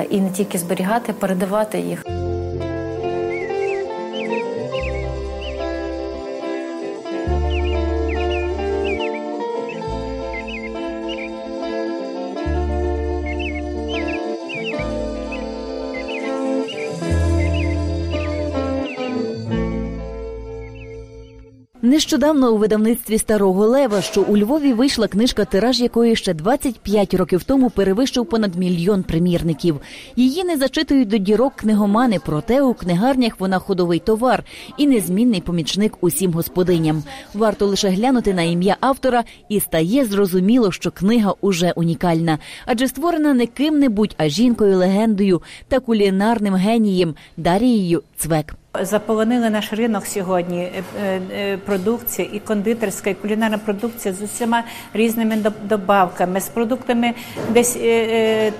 і 0.10 0.22
не 0.22 0.30
тільки 0.30 0.58
зберігати, 0.58 1.13
передавати 1.13 1.80
їх. 1.80 2.23
Нещодавно 21.93 22.53
у 22.53 22.57
видавництві 22.57 23.17
старого 23.17 23.67
лева, 23.67 24.01
що 24.01 24.21
у 24.21 24.38
Львові 24.38 24.73
вийшла 24.73 25.07
книжка, 25.07 25.45
тираж 25.45 25.81
якої 25.81 26.15
ще 26.15 26.33
25 26.33 27.13
років 27.13 27.43
тому 27.43 27.69
перевищив 27.69 28.25
понад 28.25 28.55
мільйон 28.55 29.03
примірників. 29.03 29.79
Її 30.15 30.43
не 30.43 30.57
зачитують 30.57 31.07
до 31.07 31.17
дірок 31.17 31.53
книгомани, 31.55 32.19
проте 32.25 32.62
у 32.62 32.73
книгарнях 32.73 33.39
вона 33.39 33.59
ходовий 33.59 34.00
товар 34.00 34.43
і 34.77 34.88
незмінний 34.88 35.41
помічник 35.41 35.97
усім 36.01 36.33
господиням. 36.33 37.03
Варто 37.33 37.65
лише 37.65 37.89
глянути 37.89 38.33
на 38.33 38.41
ім'я 38.41 38.77
автора, 38.79 39.23
і 39.50 39.59
стає 39.59 40.05
зрозуміло, 40.05 40.71
що 40.71 40.91
книга 40.91 41.33
уже 41.41 41.71
унікальна, 41.75 42.39
адже 42.65 42.88
створена 42.88 43.33
не 43.33 43.45
ким-небудь, 43.45 44.15
а 44.17 44.27
жінкою 44.27 44.77
легендою 44.77 45.41
та 45.67 45.79
кулінарним 45.79 46.55
генієм 46.55 47.15
Дарією 47.38 48.03
Цвек. 48.17 48.55
Заполонили 48.82 49.50
наш 49.50 49.74
ринок 49.74 50.06
сьогодні. 50.06 50.62
Е, 50.62 50.84
е, 51.32 51.58
продукція 51.58 52.27
і 52.32 52.39
кондитерська, 52.39 53.10
і 53.10 53.13
кулінарна 53.13 53.58
продукція 53.58 54.13
з 54.13 54.22
усіма 54.22 54.63
різними 54.94 55.38
добавками, 55.63 56.42
з 56.42 56.48
продуктами 56.48 57.13
десь 57.50 57.77
е, 57.82 58.53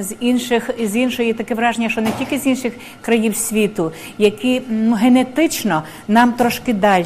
з 0.00 0.14
інших 0.20 0.70
з 0.80 0.96
іншої 0.96 1.32
таке 1.32 1.54
враження, 1.54 1.88
що 1.88 2.00
не 2.00 2.10
тільки 2.10 2.38
з 2.38 2.46
інших 2.46 2.72
країв 3.00 3.36
світу, 3.36 3.92
які 4.18 4.62
ну, 4.68 4.94
генетично 4.94 5.82
нам 6.08 6.32
трошки 6.32 6.72
далі. 6.72 7.02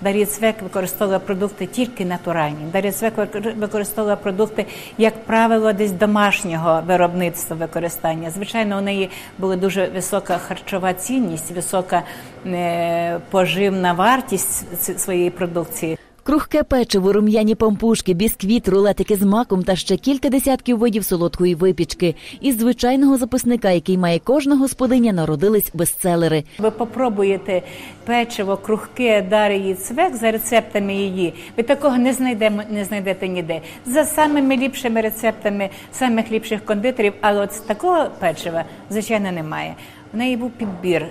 Дар'я 0.00 0.26
Цвек 0.26 0.62
використовувала 0.62 1.18
продукти 1.18 1.66
тільки 1.66 2.04
натуральні. 2.04 2.58
Дар'я 2.72 2.92
Цвек 2.92 3.14
використовувала 3.56 4.16
продукти, 4.16 4.66
як 4.98 5.24
правило, 5.24 5.72
десь 5.72 5.92
домашнього 5.92 6.82
виробництва 6.86 7.56
використання. 7.56 8.30
Звичайно, 8.30 8.78
у 8.78 8.80
неї 8.80 9.10
була 9.38 9.56
дуже 9.56 9.86
висока 9.86 10.38
харчова 10.38 10.94
цінність, 10.94 11.50
висока 11.50 12.02
е, 12.46 13.20
поживна 13.30 13.92
вартість 13.92 15.00
своєї 15.00 15.30
продукції. 15.30 15.98
Крухке 16.30 16.62
печиво, 16.62 17.12
рум'яні 17.12 17.54
пампушки, 17.54 18.14
бісквіт, 18.14 18.68
рулетики 18.68 19.16
з 19.16 19.22
маком 19.22 19.62
та 19.62 19.76
ще 19.76 19.96
кілька 19.96 20.28
десятків 20.28 20.78
видів 20.78 21.04
солодкої 21.04 21.54
випічки. 21.54 22.14
Із 22.40 22.58
звичайного 22.58 23.16
записника, 23.16 23.70
який 23.70 23.98
має 23.98 24.18
кожна 24.18 24.56
господиня, 24.56 25.12
народились 25.12 25.70
бестселери. 25.74 26.44
Ви 26.58 26.70
попробуєте 26.70 27.62
печиво, 28.04 28.56
крухке 28.56 29.22
Дарії 29.30 29.74
цвек 29.74 30.16
за 30.16 30.30
рецептами 30.30 30.94
її. 30.94 31.34
Ви 31.56 31.62
такого 31.62 31.98
не 31.98 32.12
знайдемо, 32.12 32.62
не 32.70 32.84
знайдете 32.84 33.28
ніде. 33.28 33.60
За 33.86 34.04
самими 34.04 34.56
ліпшими 34.56 35.00
рецептами 35.00 35.68
самих 35.92 36.32
ліпших 36.32 36.64
кондитерів, 36.64 37.12
але 37.20 37.40
от 37.40 37.66
такого 37.66 38.06
печива 38.20 38.64
звичайно 38.90 39.32
немає. 39.32 39.74
В 40.12 40.16
неї 40.16 40.36
був 40.36 40.50
підбір 40.50 41.06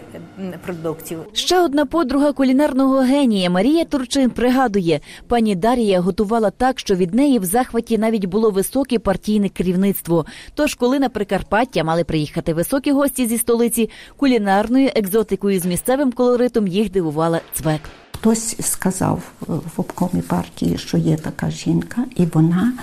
продуктів. 0.66 1.20
Ще 1.34 1.62
одна 1.62 1.86
подруга 1.86 2.34
кулінарного 2.34 3.00
генія 3.00 3.50
Марія 3.50 3.86
Турчин 3.86 4.30
пригадує, 4.30 5.00
пані 5.28 5.56
Дарія 5.56 6.00
готувала 6.00 6.50
так, 6.50 6.80
що 6.80 6.96
від 6.96 7.14
неї 7.14 7.40
в 7.40 7.46
захваті 7.46 7.98
навіть 7.98 8.26
було 8.26 8.50
високе 8.50 9.00
партійне 9.00 9.50
керівництво. 9.50 10.26
Тож, 10.54 10.76
коли 10.76 11.00
на 11.00 11.10
Прикарпаття 11.10 11.84
мали 11.84 12.04
приїхати 12.04 12.54
високі 12.54 12.92
гості 12.92 13.28
зі 13.28 13.38
столиці, 13.38 13.90
кулінарною 14.18 14.90
екзотикою 14.96 15.60
з 15.60 15.66
місцевим 15.66 16.12
колоритом 16.12 16.68
їх 16.68 16.92
дивувала 16.92 17.42
цвек. 17.54 17.82
Хтось 18.12 18.56
сказав 18.60 19.22
в 19.48 19.72
обкомі 19.78 20.22
партії, 20.22 20.78
що 20.78 20.98
є 20.98 21.18
така 21.18 21.50
жінка, 21.50 22.06
і 22.16 22.26
вона 22.26 22.74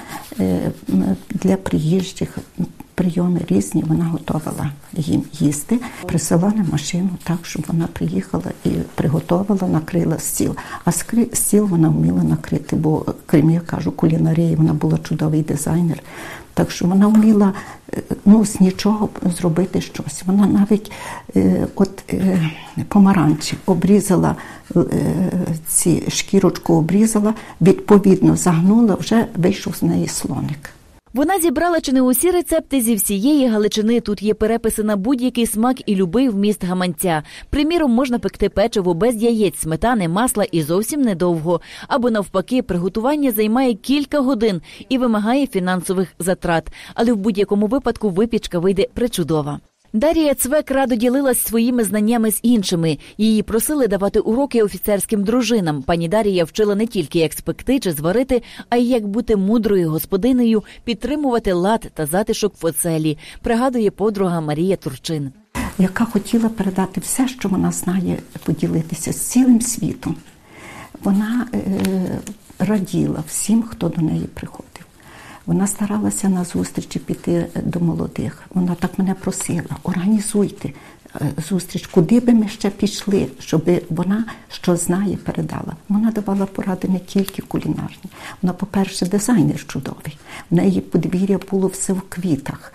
е, 0.40 0.72
для 1.30 1.56
приїжджих 1.56 2.38
прийоми 2.96 3.40
різні, 3.48 3.84
вона 3.86 4.04
готувала 4.04 4.70
їм 4.92 5.22
їсти, 5.32 5.78
присилали 6.06 6.64
машину 6.72 7.08
так, 7.24 7.38
щоб 7.42 7.64
вона 7.68 7.86
приїхала 7.86 8.44
і 8.64 8.70
приготувала, 8.94 9.68
накрила 9.68 10.18
стіл. 10.18 10.56
А 10.84 10.92
стіл 11.32 11.66
вона 11.66 11.88
вміла 11.88 12.22
накрити, 12.22 12.76
бо 12.76 13.06
крім 13.26 13.50
я 13.50 13.60
кажу, 13.60 13.92
кулінарії 13.92 14.56
вона 14.56 14.72
була 14.72 14.98
чудовий 14.98 15.42
дизайнер. 15.42 16.02
Так 16.54 16.70
що 16.70 16.86
вона 16.86 17.06
вміла 17.06 17.52
е, 17.94 18.02
ну, 18.24 18.44
з 18.44 18.60
нічого 18.60 19.08
зробити 19.38 19.80
щось. 19.80 20.22
Вона 20.26 20.46
навіть 20.46 20.92
е, 21.36 21.66
от 21.74 22.04
е, 22.12 22.50
помаранчі 22.88 23.56
обрізала 23.66 24.36
е, 24.76 24.84
ці 25.66 26.02
шкірочку 26.08 26.74
обрізала, 26.74 27.34
відповідно 27.60 28.36
загнула, 28.36 28.94
вже 28.94 29.26
вийшов 29.36 29.76
з 29.76 29.82
неї 29.82 30.08
слоник. 30.08 30.75
Вона 31.16 31.40
зібрала 31.40 31.80
чи 31.80 31.92
не 31.92 32.02
усі 32.02 32.30
рецепти 32.30 32.80
зі 32.80 32.94
всієї 32.94 33.48
Галичини. 33.48 34.00
Тут 34.00 34.22
є 34.22 34.34
переписи 34.34 34.82
на 34.82 34.96
будь-який 34.96 35.46
смак 35.46 35.76
і 35.86 35.94
любий 35.94 36.28
вміст 36.28 36.64
гаманця. 36.64 37.22
Приміром, 37.50 37.90
можна 37.90 38.18
пекти 38.18 38.48
печиво 38.48 38.94
без 38.94 39.22
яєць, 39.22 39.58
сметани, 39.58 40.08
масла 40.08 40.44
і 40.44 40.62
зовсім 40.62 41.02
недовго. 41.02 41.60
Або 41.88 42.10
навпаки, 42.10 42.62
приготування 42.62 43.32
займає 43.32 43.74
кілька 43.74 44.20
годин 44.20 44.62
і 44.88 44.98
вимагає 44.98 45.46
фінансових 45.46 46.12
затрат. 46.18 46.72
Але 46.94 47.12
в 47.12 47.16
будь-якому 47.16 47.66
випадку 47.66 48.10
випічка 48.10 48.58
вийде 48.58 48.86
причудова. 48.94 49.60
Дарія 49.96 50.34
Цвек 50.34 50.70
радо 50.70 50.94
ділилась 50.94 51.40
своїми 51.40 51.84
знаннями 51.84 52.30
з 52.30 52.40
іншими. 52.42 52.98
Її 53.18 53.42
просили 53.42 53.88
давати 53.88 54.20
уроки 54.20 54.62
офіцерським 54.62 55.24
дружинам. 55.24 55.82
Пані 55.82 56.08
Дарія 56.08 56.44
вчила 56.44 56.74
не 56.74 56.86
тільки 56.86 57.18
як 57.18 57.32
спекти 57.32 57.80
чи 57.80 57.92
зварити, 57.92 58.42
а 58.68 58.76
й 58.76 58.88
як 58.88 59.06
бути 59.06 59.36
мудрою 59.36 59.90
господинею, 59.90 60.64
підтримувати 60.84 61.52
лад 61.52 61.90
та 61.94 62.06
затишок 62.06 62.54
в 62.62 62.66
оцелі. 62.66 63.18
Пригадує 63.42 63.90
подруга 63.90 64.40
Марія 64.40 64.76
Турчин, 64.76 65.32
яка 65.78 66.04
хотіла 66.04 66.48
передати 66.48 67.00
все, 67.00 67.28
що 67.28 67.48
вона 67.48 67.72
знає, 67.72 68.18
поділитися 68.44 69.12
з 69.12 69.16
цілим 69.16 69.60
світом. 69.60 70.16
Вона 71.02 71.46
е, 71.54 71.60
раділа 72.58 73.24
всім, 73.28 73.62
хто 73.62 73.88
до 73.88 74.02
неї 74.02 74.24
приходив. 74.34 74.65
Вона 75.46 75.66
старалася 75.66 76.28
на 76.28 76.44
зустрічі 76.44 76.98
піти 76.98 77.46
до 77.64 77.80
молодих. 77.80 78.42
Вона 78.54 78.74
так 78.74 78.98
мене 78.98 79.14
просила, 79.14 79.76
організуйте 79.82 80.68
е, 80.68 81.32
зустріч, 81.48 81.86
куди 81.86 82.20
би 82.20 82.34
ми 82.34 82.48
ще 82.48 82.70
пішли, 82.70 83.26
щоб 83.38 83.70
вона 83.90 84.24
що 84.50 84.76
знає, 84.76 85.16
передала. 85.16 85.76
Вона 85.88 86.10
давала 86.10 86.46
поради 86.46 86.88
не 86.88 86.98
тільки 86.98 87.42
кулінарні. 87.42 88.10
Вона, 88.42 88.52
по-перше, 88.52 89.06
дизайнер 89.06 89.66
чудовий. 89.66 90.18
В 90.50 90.54
неї 90.54 90.80
подвір'я 90.80 91.38
було 91.50 91.68
все 91.68 91.92
в 91.92 92.00
квітах. 92.08 92.72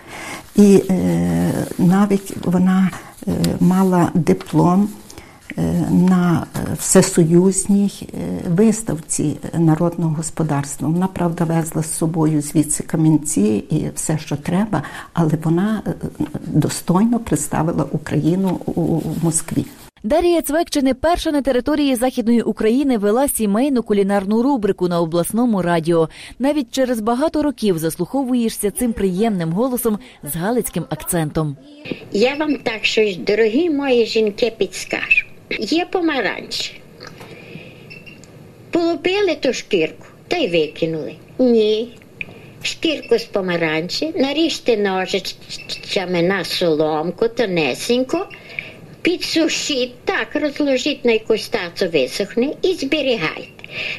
І 0.56 0.82
е, 0.90 1.52
навіть 1.78 2.46
вона 2.46 2.90
е, 3.28 3.32
мала 3.60 4.10
диплом. 4.14 4.88
Е, 5.58 5.62
на 5.90 6.46
е, 6.56 6.74
всесоюзній 6.78 7.92
е, 8.02 8.08
виставці 8.48 9.36
народного 9.58 10.14
господарства. 10.14 10.88
Вона 10.88 11.06
правда 11.06 11.44
везла 11.44 11.82
з 11.82 11.96
собою 11.96 12.40
звідси 12.40 12.82
камінці 12.82 13.64
і 13.70 13.86
все, 13.94 14.18
що 14.18 14.36
треба, 14.36 14.82
але 15.12 15.32
вона 15.42 15.82
достойно 16.46 17.18
представила 17.18 17.86
Україну 17.92 18.60
у 18.66 19.00
Москві. 19.22 19.64
Дарія 20.04 20.42
Цвек 20.42 20.70
чи 20.70 20.82
не 20.82 20.94
перша 20.94 21.30
на 21.32 21.42
території 21.42 21.96
Західної 21.96 22.42
України 22.42 22.98
вела 22.98 23.28
сімейну 23.28 23.82
кулінарну 23.82 24.42
рубрику 24.42 24.88
на 24.88 25.00
обласному 25.00 25.62
радіо. 25.62 26.08
Навіть 26.38 26.70
через 26.70 27.00
багато 27.00 27.42
років 27.42 27.78
заслуховуєшся 27.78 28.70
цим 28.70 28.92
приємним 28.92 29.52
голосом 29.52 29.98
з 30.32 30.36
галицьким 30.36 30.84
акцентом. 30.90 31.56
Я 32.12 32.34
вам 32.34 32.56
так 32.56 32.84
щось, 32.84 33.16
дорогі 33.16 33.70
мої 33.70 34.06
жінки, 34.06 34.52
підскажу. 34.58 35.31
Є 35.58 35.84
помаранчі. 35.84 36.72
Полупили 38.70 39.34
ту 39.34 39.52
шкірку 39.52 40.06
та 40.28 40.36
й 40.36 40.48
викинули. 40.48 41.14
Ні. 41.38 41.88
Шкірку 42.62 43.18
з 43.18 43.24
помаранчі, 43.24 44.12
наріжте 44.16 44.76
ножичками 44.76 46.22
на 46.22 46.44
соломку, 46.44 47.28
тонесенько, 47.28 48.28
підсушіть, 49.02 50.04
так, 50.04 50.28
розложіть 50.34 51.04
на 51.04 51.12
якусь 51.12 51.48
тацу 51.48 51.88
висохне 51.88 52.52
і 52.62 52.72
зберігайте. 52.72 53.48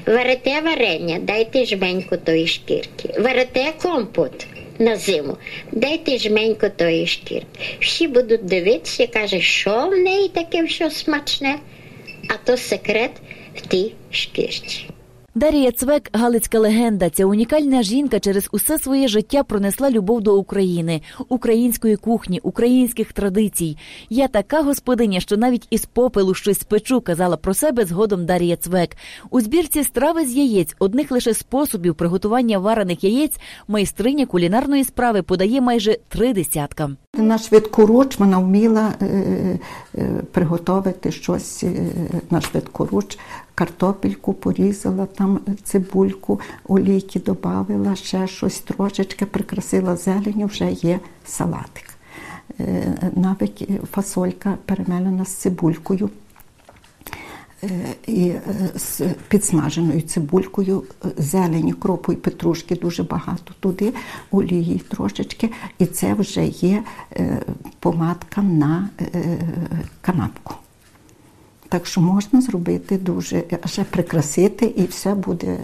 Варите 0.07 0.61
варення, 0.61 1.19
дайте 1.21 1.65
жменьку 1.65 2.17
тої 2.17 2.47
шкірки. 2.47 3.09
Варите 3.19 3.73
компот 3.81 4.47
на 4.79 4.95
зиму, 4.95 5.37
дайте 5.71 6.17
жменько 6.17 6.69
тої 6.69 7.07
шкірки. 7.07 7.77
Всі 7.79 8.07
будуть 8.07 8.45
дивитися, 8.45 9.07
каже, 9.07 9.41
що 9.41 9.87
в 9.87 9.97
неї 9.97 10.29
таке 10.29 10.67
що 10.67 10.89
смачне, 10.89 11.55
а 12.29 12.33
то 12.45 12.57
секрет 12.57 13.11
в 13.55 13.61
тій 13.61 13.93
шкірці. 14.11 14.85
Дарія 15.35 15.71
Цвек 15.71 16.09
Галицька 16.13 16.59
легенда. 16.59 17.09
Ця 17.09 17.25
унікальна 17.25 17.83
жінка 17.83 18.19
через 18.19 18.49
усе 18.51 18.79
своє 18.79 19.07
життя 19.07 19.43
пронесла 19.43 19.89
любов 19.89 20.21
до 20.21 20.37
України, 20.37 21.01
української 21.29 21.95
кухні, 21.95 22.39
українських 22.43 23.13
традицій. 23.13 23.77
Я 24.09 24.27
така 24.27 24.61
господиня, 24.61 25.19
що 25.19 25.37
навіть 25.37 25.67
із 25.69 25.85
попелу 25.85 26.33
щось 26.33 26.59
спечу, 26.59 27.01
казала 27.01 27.37
про 27.37 27.53
себе 27.53 27.85
згодом 27.85 28.25
Дарія 28.25 28.55
Цвек. 28.55 28.97
У 29.29 29.41
збірці 29.41 29.83
страви 29.83 30.25
з 30.25 30.33
яєць, 30.35 30.75
одних 30.79 31.11
лише 31.11 31.33
способів 31.33 31.95
приготування 31.95 32.59
варених 32.59 33.03
яєць, 33.03 33.39
майстриня 33.67 34.25
кулінарної 34.25 34.83
справи 34.83 35.21
подає 35.21 35.61
майже 35.61 35.97
три 36.09 36.33
десятка. 36.33 36.89
На 37.17 37.37
швидкоруч 37.37 38.19
вона 38.19 38.39
вміла 38.39 38.93
е, 39.01 39.05
е, 39.95 40.09
приготувати 40.31 41.11
щось 41.11 41.63
е, 41.63 41.91
на 42.29 42.41
швидкоруч. 42.41 43.17
Картопельку 43.55 44.33
порізала, 44.33 45.05
там 45.05 45.39
цибульку, 45.63 46.39
олійки 46.67 47.19
додавила, 47.19 47.95
ще 47.95 48.27
щось 48.27 48.59
трошечки 48.59 49.25
прикрасила 49.25 49.95
зеленю, 49.95 50.45
вже 50.45 50.71
є 50.71 50.99
салатик. 51.25 51.93
Е, 52.59 53.11
навіть 53.15 53.69
фасолька 53.91 54.57
перемелена 54.65 55.25
з 55.25 55.29
цибулькою. 55.29 56.09
Е, 57.63 57.69
і 58.07 58.27
е, 58.27 58.41
з 58.75 59.01
підсмаженою 59.27 60.01
цибулькою, 60.01 60.83
зелені, 61.17 61.73
кропу 61.73 62.13
і 62.13 62.15
петрушки 62.15 62.75
дуже 62.75 63.03
багато 63.03 63.53
туди, 63.59 63.93
олії 64.31 64.81
трошечки, 64.89 65.51
і 65.79 65.85
це 65.85 66.13
вже 66.13 66.45
є 66.45 66.83
помадка 67.79 68.41
на 68.41 68.89
канапку. 70.01 70.55
Так 71.73 71.85
що 71.85 72.01
можна 72.01 72.41
зробити 72.41 72.97
дуже, 72.97 73.43
ще 73.65 73.83
прикрасити, 73.83 74.65
і 74.65 74.85
все 74.85 75.15
буде 75.15 75.57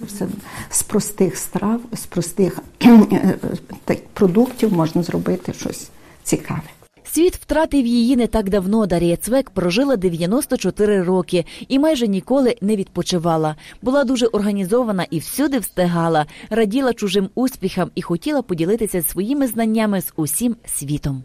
все, 0.00 0.26
з 0.70 0.82
простих 0.82 1.36
страв, 1.36 1.80
з 1.92 2.06
простих 2.06 2.58
продуктів 4.14 4.72
можна 4.72 5.02
зробити 5.02 5.52
щось 5.52 5.90
цікаве. 6.22 6.62
Світ 7.04 7.36
втратив 7.36 7.86
її 7.86 8.16
не 8.16 8.26
так 8.26 8.50
давно. 8.50 8.86
Дарія 8.86 9.16
Цвек 9.16 9.50
прожила 9.50 9.96
94 9.96 11.02
роки 11.02 11.44
і 11.68 11.78
майже 11.78 12.08
ніколи 12.08 12.56
не 12.60 12.76
відпочивала. 12.76 13.56
Була 13.82 14.04
дуже 14.04 14.26
організована 14.26 15.06
і 15.10 15.18
всюди 15.18 15.58
встигала, 15.58 16.26
раділа 16.50 16.92
чужим 16.94 17.28
успіхам 17.34 17.90
і 17.94 18.02
хотіла 18.02 18.42
поділитися 18.42 19.02
своїми 19.02 19.46
знаннями 19.46 20.00
з 20.00 20.12
усім 20.16 20.56
світом. 20.66 21.24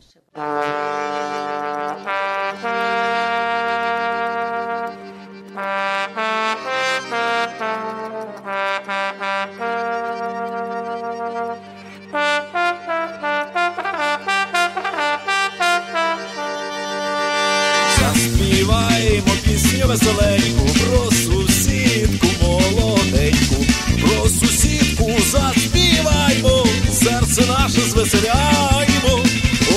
Веселеньку, 19.96 20.66
про 20.66 21.12
сусідку 21.12 22.28
молоденьку, 22.42 23.66
про 24.02 24.30
сусідку 24.30 25.12
заспіваймо, 25.32 26.66
серце 26.92 27.42
наше 27.48 27.82
звеселяймо. 27.82 29.26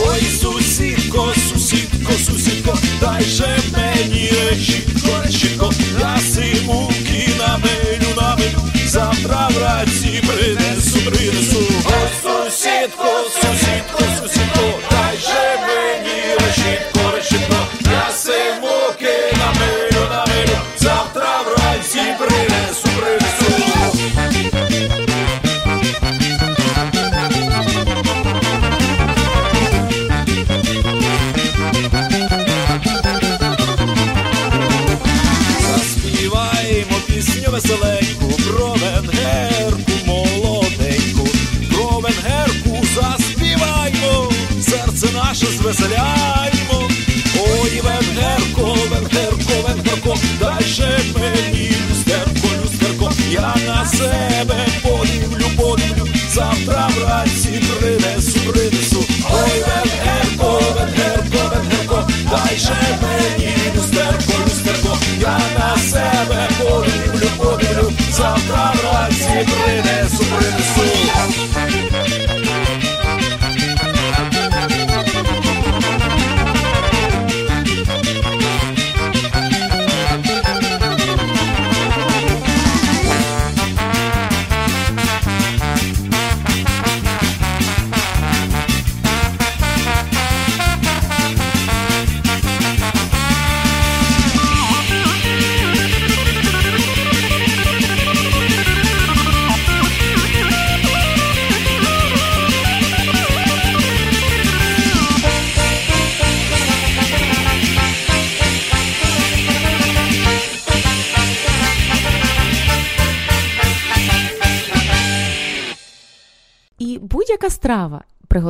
Ой, 0.06 0.22
сусідко, 0.40 1.32
сусідко, 1.48 2.12
сусідко, 2.12 2.78
дай 3.00 3.22
же 3.22 3.58
мені 3.72 4.30
решітко, 4.50 5.10
решітко, 5.24 5.72
я 6.00 6.18
симуки 6.34 7.28
намелю, 7.38 8.14
намелю, 8.16 8.60
завтра 8.86 9.48
вранці 9.56 10.22
принесу, 10.26 10.98
принесу. 10.98 11.62
Ой, 11.84 12.08
сусідко, 12.22 13.24
сусідко, 13.34 13.67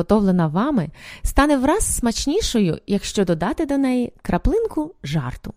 приготовлена 0.09 0.47
вами, 0.47 0.89
стане 1.23 1.57
враз 1.57 1.95
смачнішою, 1.95 2.79
якщо 2.87 3.25
додати 3.25 3.65
до 3.65 3.77
неї 3.77 4.13
краплинку 4.21 4.95
жарту. 5.03 5.53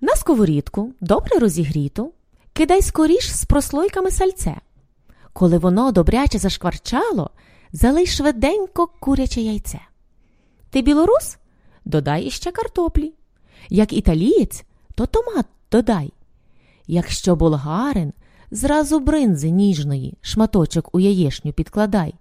На 0.00 0.16
сковорідку, 0.16 0.92
добре 1.00 1.38
розігріту, 1.38 2.12
кидай 2.52 2.82
скоріш 2.82 3.30
з 3.30 3.44
прослойками 3.44 4.10
сальце. 4.10 4.56
Коли 5.32 5.58
воно 5.58 5.92
добряче 5.92 6.38
зашкварчало, 6.38 7.30
залий 7.72 8.06
швиденько 8.06 8.86
куряче 9.00 9.40
яйце. 9.40 9.80
Ти 10.70 10.82
білорус? 10.82 11.38
Додай 11.84 12.24
іще 12.24 12.52
картоплі. 12.52 13.12
Як 13.68 13.92
італієць, 13.92 14.64
то 14.94 15.06
томат 15.06 15.46
додай. 15.72 16.12
Якщо 16.86 17.36
болгарин, 17.36 18.12
зразу 18.50 19.00
бринзи 19.00 19.50
ніжної, 19.50 20.14
шматочок 20.20 20.94
у 20.94 21.00
яєшню 21.00 21.52
підкладай. 21.52 22.14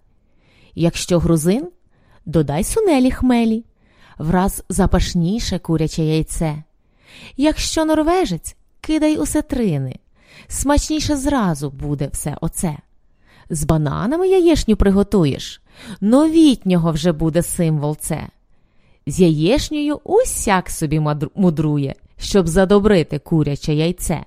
Якщо 0.75 1.19
грузин, 1.19 1.67
додай 2.25 2.63
сунелі 2.63 3.11
хмелі, 3.11 3.63
враз 4.17 4.63
запашніше 4.69 5.59
куряче 5.59 6.03
яйце. 6.03 6.63
Якщо 7.37 7.85
норвежець, 7.85 8.55
кидай 8.81 9.17
усетрини, 9.17 9.95
смачніше 10.47 11.17
зразу 11.17 11.69
буде 11.69 12.09
все 12.13 12.37
оце. 12.41 12.77
З 13.49 13.63
бананами 13.63 14.27
яєшню 14.27 14.75
приготуєш, 14.75 15.61
новітнього 16.01 16.91
вже 16.91 17.11
буде 17.11 17.41
символ 17.41 17.97
це. 17.97 18.27
З 19.07 19.19
яєшнею 19.19 19.99
усяк 20.03 20.69
собі 20.69 21.01
мудрує, 21.35 21.95
щоб 22.17 22.47
задобрити 22.47 23.19
куряче 23.19 23.73
яйце. 23.73 24.25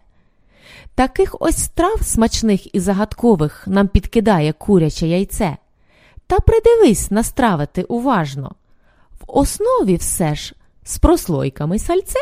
Таких 0.94 1.36
ось 1.40 1.64
страв 1.64 2.02
смачних 2.02 2.74
і 2.74 2.80
загадкових 2.80 3.64
нам 3.68 3.88
підкидає 3.88 4.52
куряче 4.52 5.06
яйце. 5.06 5.56
Та 6.28 6.40
придивись 6.40 7.10
на 7.10 7.22
стравити 7.22 7.82
уважно. 7.82 8.54
В 9.20 9.24
основі 9.26 9.96
все 9.96 10.34
ж 10.34 10.54
з 10.84 10.98
прослойками 10.98 11.78
сальце. 11.78 12.18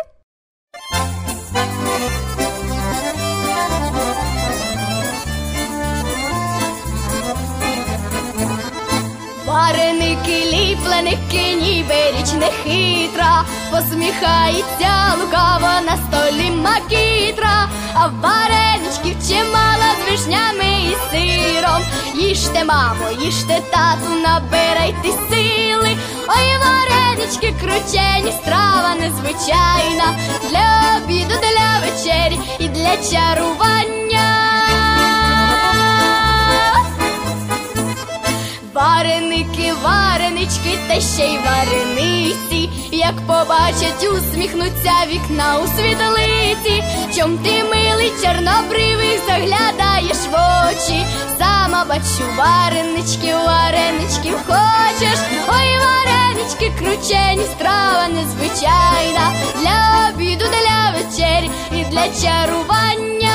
Вареники, 9.56 10.44
ліпленики, 10.52 11.54
ніби 11.62 11.94
річ 11.94 12.32
не 12.32 12.46
хитра, 12.46 13.44
посміхається 13.70 15.14
лукаво 15.20 15.68
на 15.86 15.96
столі 15.96 16.50
макітра, 16.50 17.68
а 17.94 18.06
вареничків 18.06 19.28
чимало 19.28 19.88
з 19.98 20.10
вишнями 20.10 20.64
і 20.64 20.96
сиром. 21.10 21.82
Їжте, 22.14 22.64
мамо, 22.64 23.10
їжте 23.20 23.60
тату, 23.70 24.10
набирайте 24.22 25.08
сили. 25.30 25.96
Ой, 26.28 26.48
варенички 26.62 27.54
кручені, 27.60 28.32
страва 28.42 28.94
незвичайна 29.00 30.18
для 30.50 30.96
обіду, 30.96 31.34
для 31.40 31.80
вечері 31.80 32.38
і 32.58 32.68
для 32.68 32.96
чарування. 32.96 34.05
Вареники, 38.76 39.72
варенички, 39.82 40.78
та 40.88 41.00
ще 41.00 41.26
й 41.26 41.38
варениці, 41.38 42.70
як 42.92 43.16
побачать, 43.26 44.08
усміхнуться 44.12 44.92
вікна 45.08 45.58
у 45.58 45.66
світлиці. 45.66 46.84
Чом 47.16 47.38
ти 47.38 47.64
милий 47.64 48.12
чорнобривих 48.22 49.20
заглядаєш 49.26 50.16
в 50.30 50.34
очі? 50.68 51.06
Сама 51.38 51.84
бачу 51.84 52.24
варенички, 52.36 53.34
варенички 53.34 54.32
хочеш. 54.46 55.18
Ой, 55.48 55.78
варенички, 55.84 56.72
кручені, 56.78 57.46
страва 57.56 58.08
незвичайна 58.08 59.32
для 59.60 60.10
обіду, 60.10 60.44
для 60.44 60.98
вечері 60.98 61.50
і 61.72 61.84
для 61.84 62.08
чарування. 62.22 63.25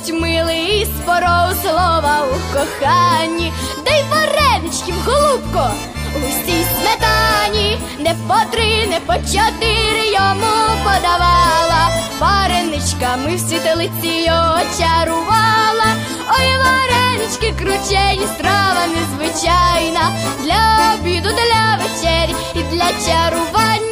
Мовить 0.00 0.22
милий 0.22 0.84
з 0.84 1.06
порою 1.06 1.56
слова 1.62 2.18
у 2.24 2.54
коханні, 2.54 3.52
дай 3.84 4.04
вареничків, 4.10 4.94
голубко, 5.06 5.70
густій 6.14 6.64
сметані, 6.64 7.78
не 7.98 8.14
по 8.28 8.50
три, 8.50 8.86
не 8.86 9.00
по 9.06 9.14
чотири 9.14 10.06
йому 10.06 10.52
подавала, 10.84 11.88
вареничками 12.18 13.36
в 13.36 13.40
світелиці 13.40 14.24
його 14.26 14.58
чарувала, 14.78 15.94
ой, 16.28 16.48
варенички 16.64 17.52
кручені, 17.58 18.26
страва 18.34 18.86
незвичайна, 18.86 20.12
для 20.44 20.94
обіду, 20.94 21.28
для 21.28 21.78
вечері 21.82 22.34
і 22.54 22.62
для 22.74 22.88
чарування. 23.06 23.89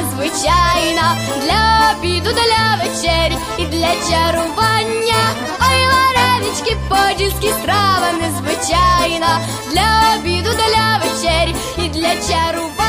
Незвичайна 0.00 1.16
для 1.42 1.94
обіду, 1.98 2.30
для 2.32 2.84
вечері 2.84 3.36
і 3.58 3.66
для 3.66 3.92
чарування. 4.10 5.22
Ой, 5.60 5.86
варенички, 5.90 6.76
подільські 6.88 7.48
страва 7.48 8.12
незвичайна 8.12 9.40
для 9.72 10.18
обіду, 10.18 10.50
для 10.50 11.00
вечері 11.04 11.54
і 11.78 11.88
для 11.88 12.16
чарування. 12.28 12.80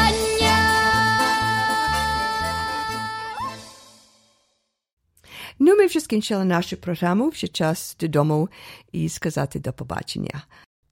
Ну, 5.59 5.75
ми 5.75 5.85
вже 5.85 5.99
скінчили 5.99 6.45
нашу 6.45 6.77
програму, 6.77 7.29
вже 7.29 7.47
час 7.47 7.97
додому 7.99 8.49
і 8.91 9.09
сказати 9.09 9.59
до 9.59 9.73
побачення. 9.73 10.41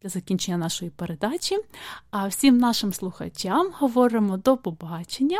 Для 0.01 0.09
закінчення 0.09 0.57
нашої 0.57 0.91
передачі. 0.91 1.57
А 2.11 2.27
всім 2.27 2.57
нашим 2.57 2.93
слухачам 2.93 3.71
говоримо 3.79 4.37
до 4.37 4.57
побачення, 4.57 5.39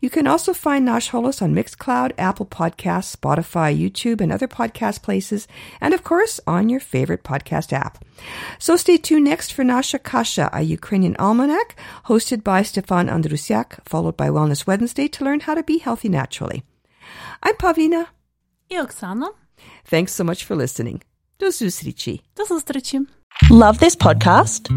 You 0.00 0.10
can 0.10 0.26
also 0.26 0.52
find 0.52 0.86
Nosh 0.86 1.10
Holos 1.10 1.42
on 1.42 1.54
Mixcloud, 1.54 2.12
Apple 2.18 2.46
Podcasts, 2.46 3.16
Spotify, 3.16 3.76
YouTube, 3.76 4.20
and 4.20 4.32
other 4.32 4.48
podcast 4.48 5.02
places, 5.02 5.48
and 5.80 5.94
of 5.94 6.04
course 6.04 6.40
on 6.46 6.68
your 6.68 6.80
favorite 6.80 7.24
podcast 7.24 7.72
app. 7.72 8.04
So 8.58 8.76
stay 8.76 8.96
tuned 8.96 9.24
next 9.24 9.52
for 9.52 9.64
Nasha 9.64 9.98
Kasha, 9.98 10.50
a 10.52 10.62
Ukrainian 10.62 11.16
almanac 11.18 11.76
hosted 12.06 12.44
by 12.44 12.62
Stefan 12.62 13.08
Andrusiak, 13.08 13.78
followed 13.84 14.16
by 14.16 14.28
Wellness 14.28 14.66
Wednesday 14.66 15.08
to 15.08 15.24
learn 15.24 15.40
how 15.40 15.54
to 15.54 15.62
be 15.62 15.78
healthy 15.78 16.08
naturally. 16.08 16.62
I'm 17.42 17.56
Pavlina. 17.56 18.04
І 18.68 18.80
Оксана. 18.80 19.28
Thanks 19.90 20.12
so 20.12 20.24
much 20.24 20.44
for 20.44 20.56
listening. 20.56 21.00
До 21.40 21.50
зустрічі. 21.50 22.20
До 22.36 22.44
зустрічі. 22.44 23.00
Love 23.50 23.78
this 23.78 23.96
podcast? 23.96 24.70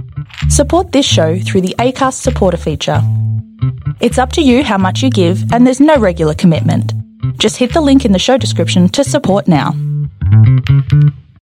Support 0.49 0.91
this 0.91 1.05
show 1.05 1.31
through 1.47 1.61
the 1.61 1.75
ACAST 1.79 2.17
supporter 2.27 2.57
feature. 2.67 3.01
It's 4.00 4.18
up 4.18 4.32
to 4.32 4.42
you 4.42 4.62
how 4.64 4.78
much 4.78 5.02
you 5.02 5.10
give, 5.10 5.52
and 5.52 5.66
there's 5.66 5.80
no 5.80 5.96
regular 5.96 6.34
commitment. 6.34 6.92
Just 7.38 7.56
hit 7.56 7.72
the 7.72 7.80
link 7.80 8.04
in 8.04 8.12
the 8.12 8.18
show 8.18 8.36
description 8.36 8.88
to 8.90 9.04
support 9.04 9.48
now. 9.48 9.72